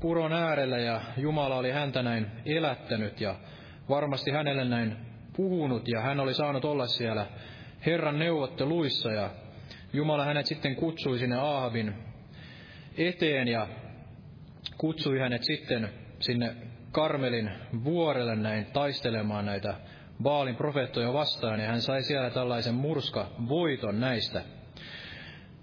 [0.00, 3.36] puron äärellä ja Jumala oli häntä näin elättänyt ja
[3.88, 4.96] varmasti hänelle näin
[5.36, 7.26] puhunut ja hän oli saanut olla siellä
[7.86, 9.30] Herran neuvotteluissa ja
[9.92, 11.94] Jumala hänet sitten kutsui sinne Aahabin
[12.98, 13.68] eteen ja
[14.78, 15.88] kutsui hänet sitten
[16.20, 16.56] sinne
[16.92, 17.50] Karmelin
[17.84, 19.74] vuorelle näin taistelemaan näitä
[20.22, 24.42] Baalin profeettoja vastaan ja hän sai siellä tällaisen murska voiton näistä.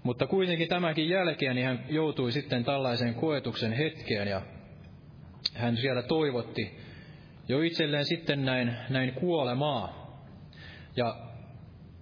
[0.02, 4.42] Mutta kuitenkin tämänkin jälkeen niin hän joutui sitten tällaiseen koetuksen hetkeen ja
[5.54, 6.78] hän siellä toivotti
[7.48, 10.16] jo itselleen sitten näin, näin kuolemaa.
[10.96, 11.16] Ja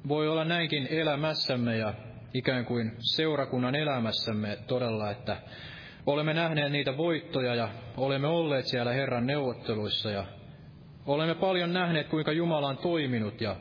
[0.09, 1.95] voi olla näinkin elämässämme ja
[2.35, 5.37] ikään kuin seurakunnan elämässämme todella, että
[6.13, 10.25] olemme nähneet niitä voittoja ja olemme olleet siellä Herran neuvotteluissa ja
[11.07, 13.57] olemme paljon nähneet, kuinka Jumala on toiminut ja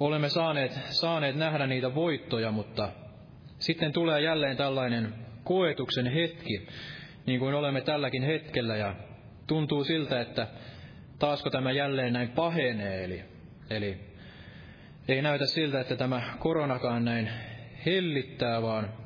[0.00, 2.88] olemme saaneet, saaneet nähdä niitä voittoja, mutta
[3.58, 6.66] sitten tulee jälleen tällainen koetuksen hetki,
[7.26, 8.94] niin kuin olemme tälläkin hetkellä, ja
[9.46, 10.46] tuntuu siltä, että
[11.18, 13.24] taasko tämä jälleen näin pahenee, eli,
[13.70, 14.00] eli
[15.08, 17.30] ei näytä siltä, että tämä koronakaan näin
[17.86, 19.05] hellittää, vaan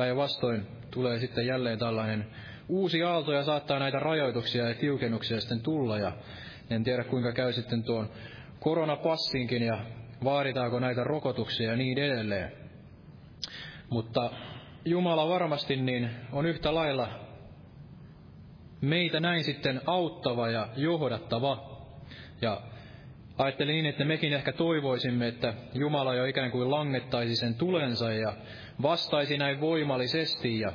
[0.00, 2.26] päinvastoin tulee sitten jälleen tällainen
[2.68, 5.98] uusi aalto ja saattaa näitä rajoituksia ja tiukennuksia sitten tulla.
[5.98, 6.12] Ja
[6.70, 8.10] en tiedä kuinka käy sitten tuon
[8.60, 9.78] koronapassinkin ja
[10.24, 12.52] vaaditaanko näitä rokotuksia ja niin edelleen.
[13.90, 14.30] Mutta
[14.84, 17.08] Jumala varmasti niin on yhtä lailla
[18.80, 21.78] meitä näin sitten auttava ja johdattava.
[22.42, 22.60] Ja
[23.38, 28.32] ajattelin niin, että mekin ehkä toivoisimme, että Jumala jo ikään kuin langettaisi sen tulensa ja
[28.82, 30.72] vastaisi näin voimallisesti ja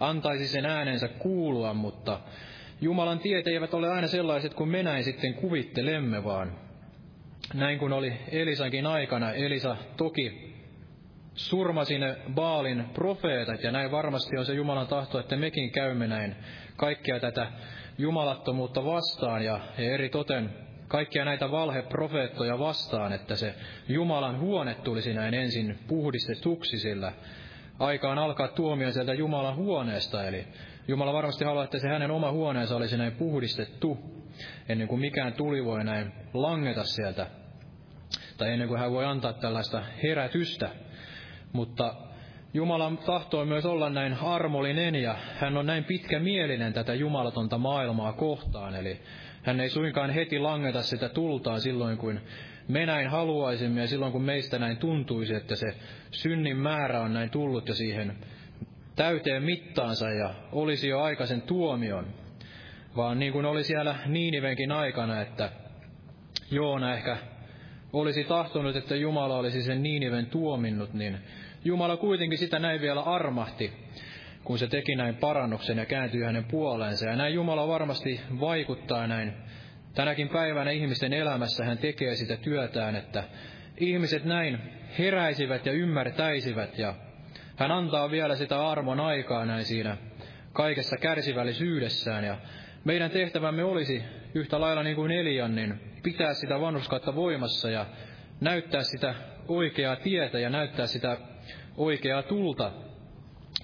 [0.00, 2.20] antaisi sen äänensä kuulua, mutta
[2.80, 6.58] Jumalan tiet eivät ole aina sellaiset kuin me näin sitten kuvittelemme, vaan
[7.54, 10.54] näin kuin oli Elisankin aikana, Elisa toki
[11.34, 16.36] surmasi ne Baalin profeetat, ja näin varmasti on se Jumalan tahto, että mekin käymme näin
[16.76, 17.52] kaikkia tätä
[17.98, 20.50] jumalattomuutta vastaan, ja, ja eri toten
[20.88, 23.54] kaikkia näitä valheprofeettoja vastaan, että se
[23.88, 27.12] Jumalan huone tulisi näin ensin puhdistetuksi, sillä
[27.78, 30.46] aikaan alkaa tuomio sieltä Jumalan huoneesta, eli
[30.88, 33.98] Jumala varmasti haluaa, että se hänen oma huoneensa olisi näin puhdistettu,
[34.68, 37.26] ennen kuin mikään tuli voi näin langeta sieltä,
[38.36, 40.70] tai ennen kuin hän voi antaa tällaista herätystä.
[41.52, 41.94] Mutta
[42.54, 48.74] Jumalan tahtoo myös olla näin armollinen ja hän on näin pitkämielinen tätä jumalatonta maailmaa kohtaan,
[48.74, 49.00] eli
[49.42, 52.20] hän ei suinkaan heti langeta sitä tultaan silloin, kun
[52.68, 55.66] me näin haluaisimme ja silloin kun meistä näin tuntuisi, että se
[56.10, 58.16] synnin määrä on näin tullut jo siihen
[58.96, 62.06] täyteen mittaansa ja olisi jo aikaisen tuomion,
[62.96, 65.50] vaan niin kuin oli siellä Niinivenkin aikana, että
[66.50, 67.16] Joona ehkä
[67.92, 71.18] olisi tahtonut, että Jumala olisi sen Niiniven tuominnut, niin
[71.64, 73.72] Jumala kuitenkin sitä näin vielä armahti,
[74.44, 77.06] kun se teki näin parannuksen ja kääntyi hänen puoleensa.
[77.06, 79.32] Ja näin Jumala varmasti vaikuttaa näin
[79.96, 81.64] tänäkin päivänä ihmisten elämässä.
[81.64, 83.24] Hän tekee sitä työtään, että
[83.78, 84.58] ihmiset näin
[84.98, 86.94] heräisivät ja ymmärtäisivät ja
[87.56, 89.96] hän antaa vielä sitä armon aikaa näin siinä
[90.52, 92.38] kaikessa kärsivällisyydessään ja
[92.84, 94.02] meidän tehtävämme olisi
[94.34, 97.86] yhtä lailla niin kuin Elian, niin pitää sitä vanhuskautta voimassa ja
[98.40, 99.14] näyttää sitä
[99.48, 101.16] oikeaa tietä ja näyttää sitä
[101.76, 102.72] oikeaa tulta,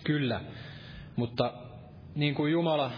[0.04, 0.40] kyllä.
[1.16, 1.52] Mutta
[2.14, 2.92] niin kuin Jumala,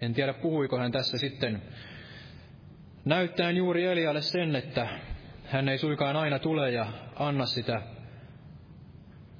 [0.00, 1.62] en tiedä puhuiko hän tässä sitten,
[3.06, 4.88] näyttäen juuri Elialle sen, että
[5.44, 6.86] hän ei suinkaan aina tule ja
[7.16, 7.82] anna sitä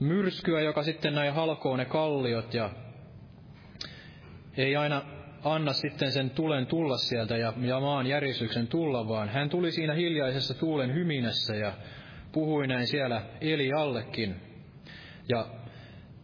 [0.01, 2.71] myrskyä, joka sitten näin halkoo ne kalliot ja
[4.57, 5.03] ei aina
[5.45, 9.95] anna sitten sen tulen tulla sieltä ja, ja maan järjestyksen tulla, vaan hän tuli siinä
[9.95, 11.73] hiljaisessa tuulen hyminässä ja
[12.33, 14.37] puhui näin siellä Eliallekin.
[15.29, 15.47] Ja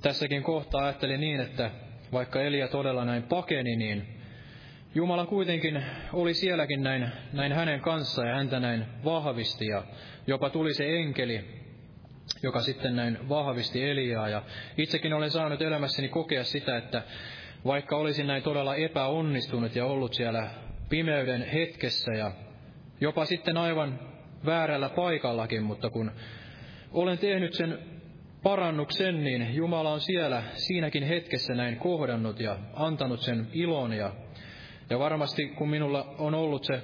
[0.03, 1.70] tässäkin kohtaa ajattelin niin, että
[2.12, 4.21] vaikka Elia todella näin pakeni, niin
[4.95, 9.82] Jumala kuitenkin oli sielläkin näin, näin hänen kanssa ja häntä näin vahvisti ja
[10.26, 11.45] jopa tuli se enkeli,
[12.43, 14.28] joka sitten näin vahvisti Eliaa.
[14.28, 14.43] Ja
[14.78, 17.03] itsekin olen saanut elämässäni kokea sitä, että
[17.64, 20.51] vaikka olisin näin todella epäonnistunut ja ollut siellä
[20.88, 22.32] pimeyden hetkessä ja
[23.01, 23.99] jopa sitten aivan
[24.47, 26.12] väärällä paikallakin, mutta kun
[26.93, 27.78] olen tehnyt sen
[28.43, 33.93] parannuksen, niin Jumala on siellä siinäkin hetkessä näin kohdannut ja antanut sen ilon.
[33.93, 34.12] Ja,
[34.91, 36.83] ja varmasti kun minulla on ollut se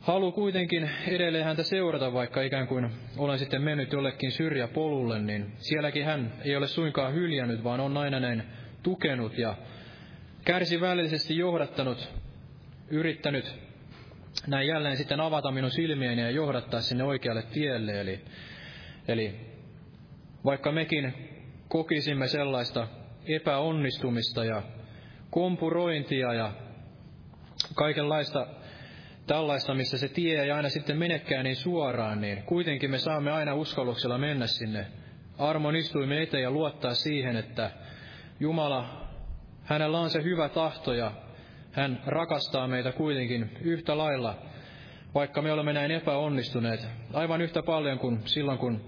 [0.00, 6.04] halu kuitenkin edelleen häntä seurata, vaikka ikään kuin olen sitten mennyt jollekin syrjäpolulle, niin sielläkin
[6.04, 8.42] hän ei ole suinkaan hyljännyt, vaan on aina näin
[8.82, 9.54] tukenut ja
[10.44, 12.12] kärsivällisesti johdattanut,
[12.90, 13.54] yrittänyt
[14.46, 18.00] näin jälleen sitten avata minun silmieni ja johdattaa sinne oikealle tielle.
[18.00, 18.20] Eli,
[19.08, 19.34] eli
[20.44, 21.14] vaikka mekin
[21.68, 22.88] kokisimme sellaista
[23.26, 24.62] epäonnistumista ja
[25.30, 26.52] kompurointia ja
[27.74, 28.46] kaikenlaista
[29.26, 33.54] tällaista, missä se tie ei aina sitten menekään niin suoraan, niin kuitenkin me saamme aina
[33.54, 34.86] uskalluksella mennä sinne.
[35.38, 37.70] Armon istuimme eteen ja luottaa siihen, että
[38.40, 39.08] Jumala,
[39.64, 41.12] hänellä on se hyvä tahto ja
[41.72, 44.34] hän rakastaa meitä kuitenkin yhtä lailla,
[45.14, 48.84] vaikka me olemme näin epäonnistuneet, aivan yhtä paljon kuin silloin, kun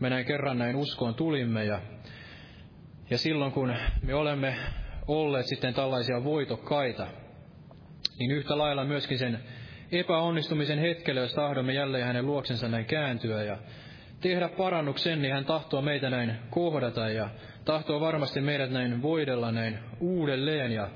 [0.00, 1.80] me näin kerran näin uskoon tulimme ja,
[3.10, 4.56] ja silloin, kun me olemme
[5.06, 7.06] olleet sitten tällaisia voitokkaita,
[8.18, 9.38] niin yhtä lailla myöskin sen
[9.92, 13.58] epäonnistumisen hetkellä, jos tahdomme jälleen hänen luoksensa näin kääntyä ja
[14.20, 17.30] tehdä parannuksen, niin hän tahtoo meitä näin kohdata ja
[17.64, 20.88] tahtoo varmasti meidät näin voidella näin uudelleen ja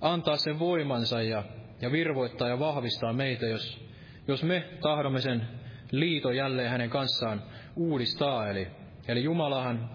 [0.00, 1.44] antaa sen voimansa ja,
[1.80, 3.86] ja virvoittaa ja vahvistaa meitä, jos,
[4.28, 5.42] jos me tahdomme sen
[5.90, 7.42] liito jälleen hänen kanssaan
[7.76, 8.48] uudistaa.
[8.48, 8.68] Eli,
[9.08, 9.90] eli Jumalahan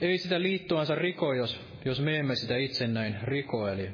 [0.00, 3.68] ei sitä liittoansa riko, jos, jos me emme sitä itse näin riko.
[3.68, 3.90] Eli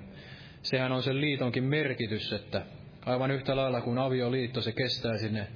[0.64, 2.62] sehän on sen liitonkin merkitys, että
[3.06, 5.46] aivan yhtä lailla kuin avioliitto, se kestää sinne,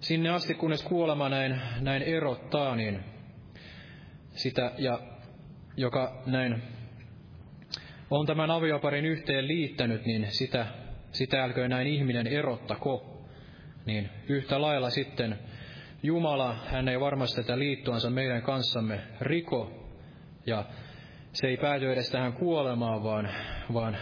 [0.00, 3.00] sinne asti, kunnes kuolema näin, näin erottaa, niin
[4.34, 5.00] sitä, ja
[5.76, 6.62] joka näin
[8.10, 10.66] on tämän avioparin yhteen liittänyt, niin sitä,
[11.12, 13.12] sitä älköön näin ihminen erottako.
[13.86, 15.38] Niin yhtä lailla sitten
[16.02, 19.88] Jumala, hän ei varmasti tätä liittoansa meidän kanssamme riko,
[20.46, 20.64] ja
[21.36, 23.28] se ei pääty edes tähän kuolemaan, vaan,
[23.72, 23.96] vaan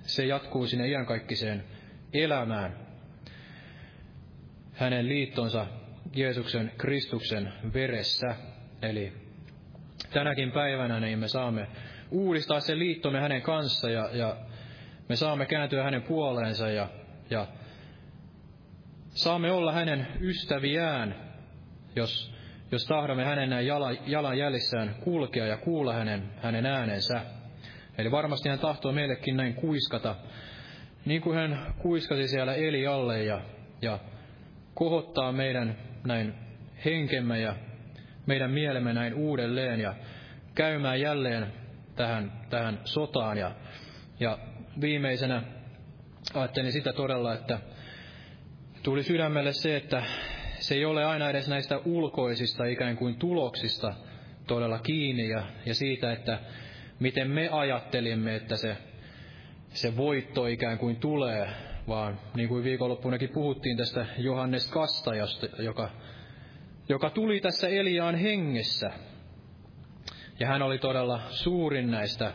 [0.00, 1.64] se jatkuu sinne iankaikkiseen
[2.12, 2.76] elämään.
[4.72, 5.66] Hänen liittonsa
[6.14, 8.34] Jeesuksen Kristuksen veressä.
[8.82, 9.12] Eli
[10.10, 11.66] tänäkin päivänä niin me saamme
[12.10, 14.36] uudistaa sen liittomme hänen kanssa ja, ja
[15.08, 16.88] me saamme kääntyä hänen puoleensa ja,
[17.30, 17.46] ja
[19.08, 21.14] saamme olla hänen ystäviään,
[21.96, 22.37] jos,
[22.70, 27.20] jos tahdomme hänen näin jalan, jalanjäljissään kulkea ja kuulla hänen, hänen äänensä.
[27.98, 30.16] Eli varmasti hän tahtoo meillekin näin kuiskata,
[31.04, 33.40] niin kuin hän kuiskasi siellä Eli alle ja,
[33.82, 33.98] ja
[34.74, 36.34] kohottaa meidän näin
[36.84, 37.56] henkemme ja
[38.26, 39.94] meidän mielemme näin uudelleen ja
[40.54, 41.52] käymään jälleen
[41.96, 43.38] tähän, tähän sotaan.
[43.38, 43.54] Ja,
[44.20, 44.38] ja
[44.80, 45.42] viimeisenä
[46.34, 47.58] ajattelin sitä todella, että
[48.82, 50.02] tuli sydämelle se, että
[50.68, 53.94] se ei ole aina edes näistä ulkoisista ikään kuin tuloksista
[54.46, 56.38] todella kiinni ja, ja siitä, että
[57.00, 58.76] miten me ajattelimme, että se,
[59.68, 61.48] se voitto ikään kuin tulee,
[61.88, 65.90] vaan niin kuin viikonloppunakin puhuttiin tästä Johannes Kastajasta, joka,
[66.88, 68.90] joka tuli tässä Eliaan hengessä.
[70.40, 72.32] Ja hän oli todella suurin näistä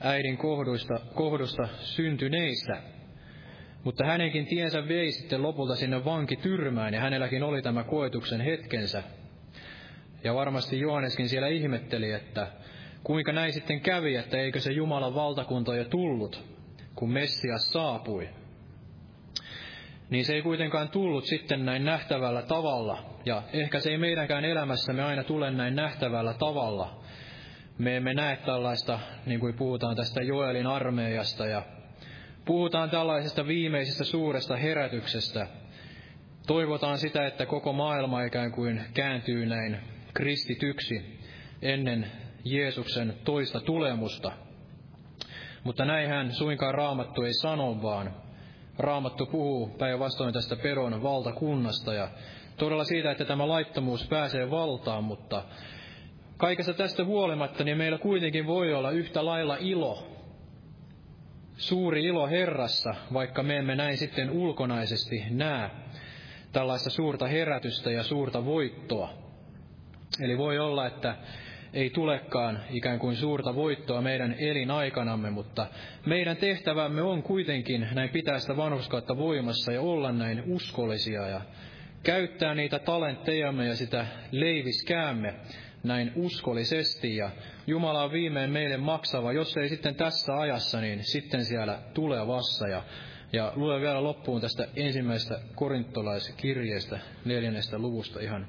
[0.00, 2.82] äidin kohduista, kohdusta syntyneistä.
[3.84, 9.02] Mutta hänenkin tiensä vei sitten lopulta sinne vankityrmään, ja hänelläkin oli tämä koetuksen hetkensä.
[10.24, 12.46] Ja varmasti Johanneskin siellä ihmetteli, että
[13.04, 16.44] kuinka näin sitten kävi, että eikö se Jumalan valtakunta jo tullut,
[16.94, 18.28] kun Messias saapui.
[20.10, 25.02] Niin se ei kuitenkaan tullut sitten näin nähtävällä tavalla, ja ehkä se ei meidänkään elämässämme
[25.02, 27.00] aina tule näin nähtävällä tavalla.
[27.78, 31.62] Me emme näe tällaista, niin kuin puhutaan tästä Joelin armeijasta, ja
[32.44, 35.46] puhutaan tällaisesta viimeisestä suuresta herätyksestä.
[36.46, 39.78] Toivotaan sitä, että koko maailma ikään kuin kääntyy näin
[40.14, 41.20] kristityksi
[41.62, 42.06] ennen
[42.44, 44.32] Jeesuksen toista tulemusta.
[45.64, 48.14] Mutta näinhän suinkaan raamattu ei sano, vaan
[48.78, 52.08] raamattu puhuu päinvastoin tästä Peron valtakunnasta ja
[52.56, 55.44] todella siitä, että tämä laittomuus pääsee valtaan, mutta
[56.36, 60.09] kaikesta tästä huolimatta, niin meillä kuitenkin voi olla yhtä lailla ilo,
[61.60, 65.70] suuri ilo Herrassa, vaikka me emme näin sitten ulkonaisesti näe
[66.52, 69.10] tällaista suurta herätystä ja suurta voittoa.
[70.20, 71.16] Eli voi olla, että
[71.72, 75.66] ei tulekaan ikään kuin suurta voittoa meidän elinaikanamme, mutta
[76.06, 81.40] meidän tehtävämme on kuitenkin näin pitää sitä vanhuskautta voimassa ja olla näin uskollisia ja
[82.02, 85.34] käyttää niitä talenttejamme ja sitä leiviskäämme
[85.82, 87.30] näin uskollisesti ja
[87.66, 92.82] Jumala on viimein meille maksava, jos ei sitten tässä ajassa, niin sitten siellä tulevassa ja
[93.32, 98.46] ja luen vielä loppuun tästä ensimmäisestä korintolaiskirjeestä neljännestä luvusta ihan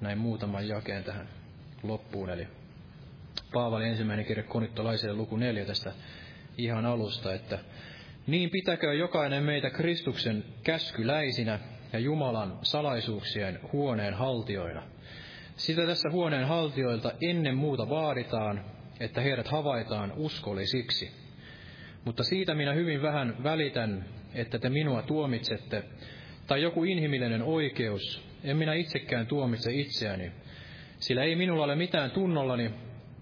[0.00, 1.28] näin muutaman jakeen tähän
[1.82, 2.30] loppuun.
[2.30, 2.48] Eli
[3.52, 5.92] Paavali ensimmäinen kirja konittolaiselle luku neljä tästä
[6.58, 7.58] ihan alusta, että
[8.26, 11.58] niin pitäkö jokainen meitä Kristuksen käskyläisinä
[11.92, 14.82] ja Jumalan salaisuuksien huoneen haltioina.
[15.56, 18.64] Sitä tässä huoneen haltioilta ennen muuta vaaditaan,
[19.00, 21.10] että heidät havaitaan uskollisiksi.
[22.04, 24.04] Mutta siitä minä hyvin vähän välitän,
[24.34, 25.82] että te minua tuomitsette,
[26.46, 30.32] tai joku inhimillinen oikeus, en minä itsekään tuomitse itseäni,
[30.98, 32.70] sillä ei minulla ole mitään tunnollani,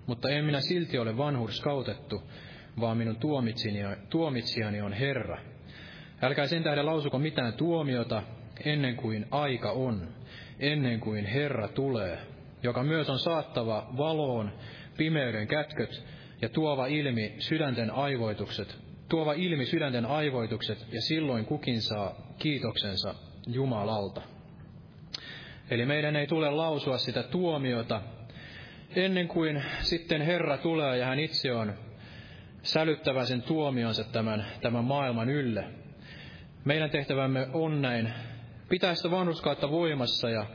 [0.07, 2.23] mutta en minä silti ole vanhurskautettu,
[2.81, 3.17] vaan minun
[4.11, 5.39] tuomitsijani on Herra.
[6.23, 8.23] Älkää sen tähden lausuko mitään tuomiota
[8.65, 10.09] ennen kuin aika on,
[10.59, 12.19] ennen kuin Herra tulee,
[12.63, 14.53] joka myös on saattava valoon
[14.97, 16.05] pimeyden kätköt
[16.43, 18.77] ja tuova ilmi sydänten aivoitukset,
[19.09, 23.15] tuova ilmi sydänten aivoitukset ja silloin kukin saa kiitoksensa
[23.47, 24.23] Jumalalta.
[25.71, 28.03] Eli meidän ei tule lausua sitä tuomiota
[28.97, 31.75] ennen kuin sitten Herra tulee ja hän itse on
[32.63, 35.65] sälyttävä sen tuomionsa tämän, tämän maailman ylle.
[36.65, 38.13] Meidän tehtävämme on näin
[38.75, 40.47] pitää sitä vanhuskautta voimassa ja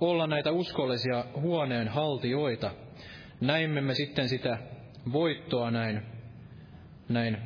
[0.00, 2.70] olla näitä uskollisia huoneen haltioita.
[3.40, 4.58] Näimme me sitten sitä
[5.12, 6.02] voittoa näin,
[7.08, 7.38] näin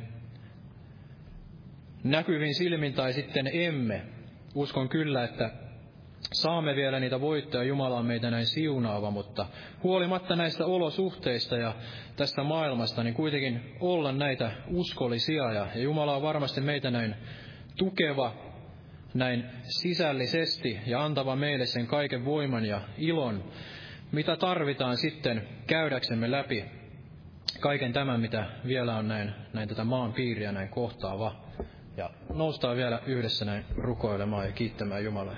[2.03, 4.01] näkyvin silmin tai sitten emme.
[4.55, 5.51] uskon kyllä, että
[6.33, 9.45] saamme vielä niitä voittoja, Jumala on meitä näin siunaava, mutta
[9.83, 11.75] huolimatta näistä olosuhteista ja
[12.15, 17.15] tästä maailmasta, niin kuitenkin olla näitä uskollisia ja, Jumala on varmasti meitä näin
[17.77, 18.48] tukeva,
[19.13, 23.43] näin sisällisesti ja antava meille sen kaiken voiman ja ilon,
[24.11, 26.65] mitä tarvitaan sitten käydäksemme läpi
[27.59, 31.35] kaiken tämän, mitä vielä on näin, näin tätä maan piiriä näin kohtaava.
[31.97, 35.35] Ja noustaan vielä yhdessä näin rukoilemaan ja kiittämään Jumalaa.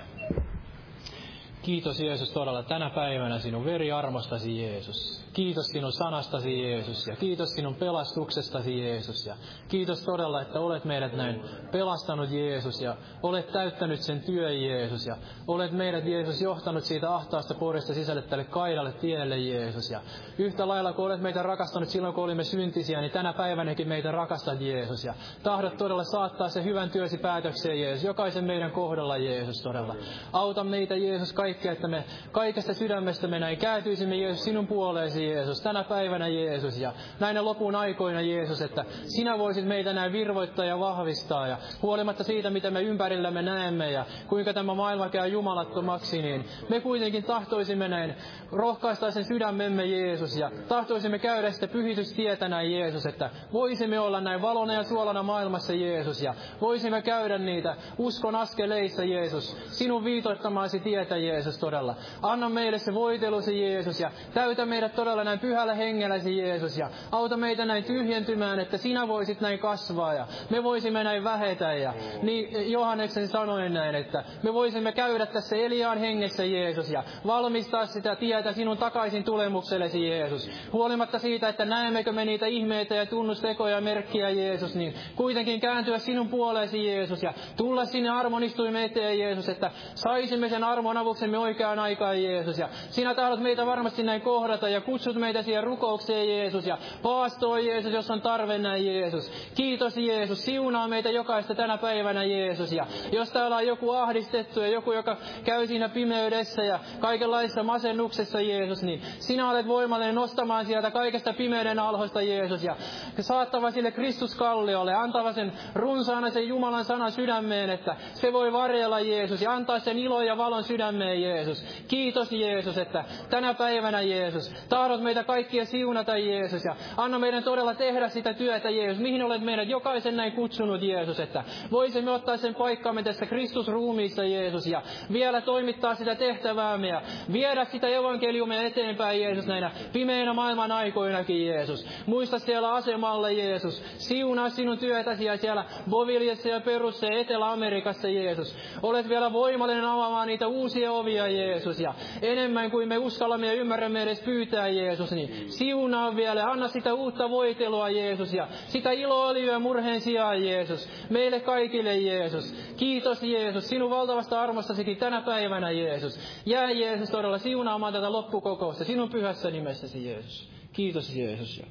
[1.62, 5.21] Kiitos Jeesus todella tänä päivänä sinun veriarmostasi Jeesus.
[5.32, 9.26] Kiitos sinun sanastasi Jeesus ja kiitos sinun pelastuksestasi Jeesus.
[9.26, 9.36] Ja
[9.68, 15.06] kiitos todella, että olet meidät näin pelastanut Jeesus ja olet täyttänyt sen työn Jeesus.
[15.06, 15.16] Ja
[15.48, 19.90] olet meidät Jeesus johtanut siitä ahtaasta porista sisälle tälle kaidalle tielle Jeesus.
[19.90, 20.00] Ja
[20.38, 24.60] yhtä lailla kun olet meitä rakastanut silloin kun olimme syntisiä, niin tänä päivänäkin meitä rakastat
[24.60, 25.04] Jeesus.
[25.04, 29.96] Ja tahdot todella saattaa se hyvän työsi päätökseen Jeesus, jokaisen meidän kohdalla Jeesus todella.
[30.32, 35.60] Auta meitä Jeesus kaikkea, että me kaikesta sydämestä me näin kääntyisimme Jeesus sinun puoleesi Jeesus,
[35.60, 38.84] tänä päivänä Jeesus ja näinä lopun aikoina Jeesus, että
[39.16, 44.06] sinä voisit meitä näin virvoittaa ja vahvistaa ja huolimatta siitä, mitä me ympärillämme näemme ja
[44.28, 48.14] kuinka tämä maailma käy jumalattomaksi, niin me kuitenkin tahtoisimme näin
[48.52, 54.42] rohkaista sen sydämemme Jeesus ja tahtoisimme käydä sitä pyhitystietä näin Jeesus, että voisimme olla näin
[54.42, 61.16] valona ja suolana maailmassa Jeesus ja voisimme käydä niitä uskon askeleissa Jeesus, sinun viitoittamaasi tietä
[61.16, 61.94] Jeesus todella.
[62.22, 67.36] Anna meille se voitelusi Jeesus ja täytä meidät todella näin pyhällä hengelläsi Jeesus ja auta
[67.36, 72.72] meitä näin tyhjentymään, että sinä voisit näin kasvaa ja me voisimme näin vähetä ja niin
[72.72, 78.52] Johanneksen sanoin näin, että me voisimme käydä tässä Eliaan hengessä Jeesus ja valmistaa sitä tietä
[78.52, 80.50] sinun takaisin tulemuksellesi Jeesus.
[80.72, 85.98] Huolimatta siitä, että näemmekö me niitä ihmeitä ja tunnustekoja ja merkkiä Jeesus, niin kuitenkin kääntyä
[85.98, 91.78] sinun puoleesi Jeesus ja tulla sinne armonistuimme eteen Jeesus, että saisimme sen armon avuksemme oikeaan
[91.78, 96.66] aikaan Jeesus ja sinä tahdot meitä varmasti näin kohdata ja kutsut meitä siihen rukoukseen Jeesus
[96.66, 99.32] ja paastoo Jeesus, jos on tarve näin Jeesus.
[99.54, 104.68] Kiitos Jeesus, siunaa meitä jokaista tänä päivänä Jeesus ja jos täällä on joku ahdistettu ja
[104.68, 110.90] joku, joka käy siinä pimeydessä ja kaikenlaisessa masennuksessa Jeesus, niin sinä olet voimallinen nostamaan sieltä
[110.90, 112.76] kaikesta pimeyden alhoista Jeesus ja
[113.20, 119.00] saattava sille Kristus kalliolle, antava sen runsaana sen Jumalan sanan sydämeen, että se voi varjella
[119.00, 121.64] Jeesus ja antaa sen ilo ja valon sydämeen Jeesus.
[121.88, 124.52] Kiitos Jeesus, että tänä päivänä Jeesus,
[124.92, 129.42] tahdot meitä kaikkia siunata Jeesus ja anna meidän todella tehdä sitä työtä Jeesus, mihin olet
[129.42, 134.82] meidät jokaisen näin kutsunut Jeesus, että voisimme ottaa sen paikkaamme tässä Kristusruumiissa Jeesus ja
[135.12, 141.86] vielä toimittaa sitä tehtäväämme ja viedä sitä evankeliumia eteenpäin Jeesus näinä pimeinä maailman aikoinakin Jeesus.
[142.06, 148.56] Muista siellä asemalla Jeesus, siunaa sinun työtäsi ja siellä Boviljessa ja Perussa ja Etelä-Amerikassa Jeesus.
[148.82, 154.02] Olet vielä voimallinen avaamaan niitä uusia ovia Jeesus ja enemmän kuin me uskallamme ja ymmärrämme
[154.02, 154.81] edes pyytää Jeesus,
[155.14, 161.40] niin siunaa vielä, anna sitä uutta voitelua Jeesus ja sitä iloa murheen sijaan Jeesus, meille
[161.40, 162.54] kaikille Jeesus.
[162.76, 166.20] Kiitos Jeesus, sinun valtavasta armostasikin tänä päivänä Jeesus.
[166.46, 170.50] Jää Jeesus todella siunaamaan tätä loppukokousta sinun pyhässä nimessäsi Jeesus.
[170.72, 171.66] Kiitos Jeesus ja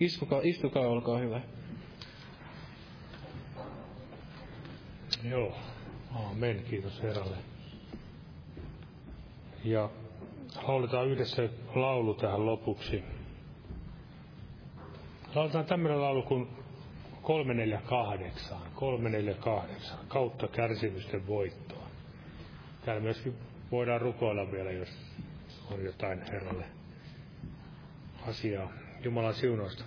[0.00, 1.40] istukaa, istukaa olkaa hyvä.
[5.30, 5.52] Joo,
[6.30, 7.36] amen, kiitos Herralle.
[9.64, 9.90] Ja
[10.62, 13.04] lauletaan yhdessä laulu tähän lopuksi.
[15.34, 16.48] Lauletaan tämmöinen laulu kuin
[17.22, 21.86] 348, 348, kautta kärsimysten voittoa.
[22.84, 23.34] Täällä myöskin
[23.70, 24.88] voidaan rukoilla vielä, jos
[25.70, 26.64] on jotain Herralle
[28.28, 28.72] asiaa.
[29.04, 29.84] Jumalan siunosta.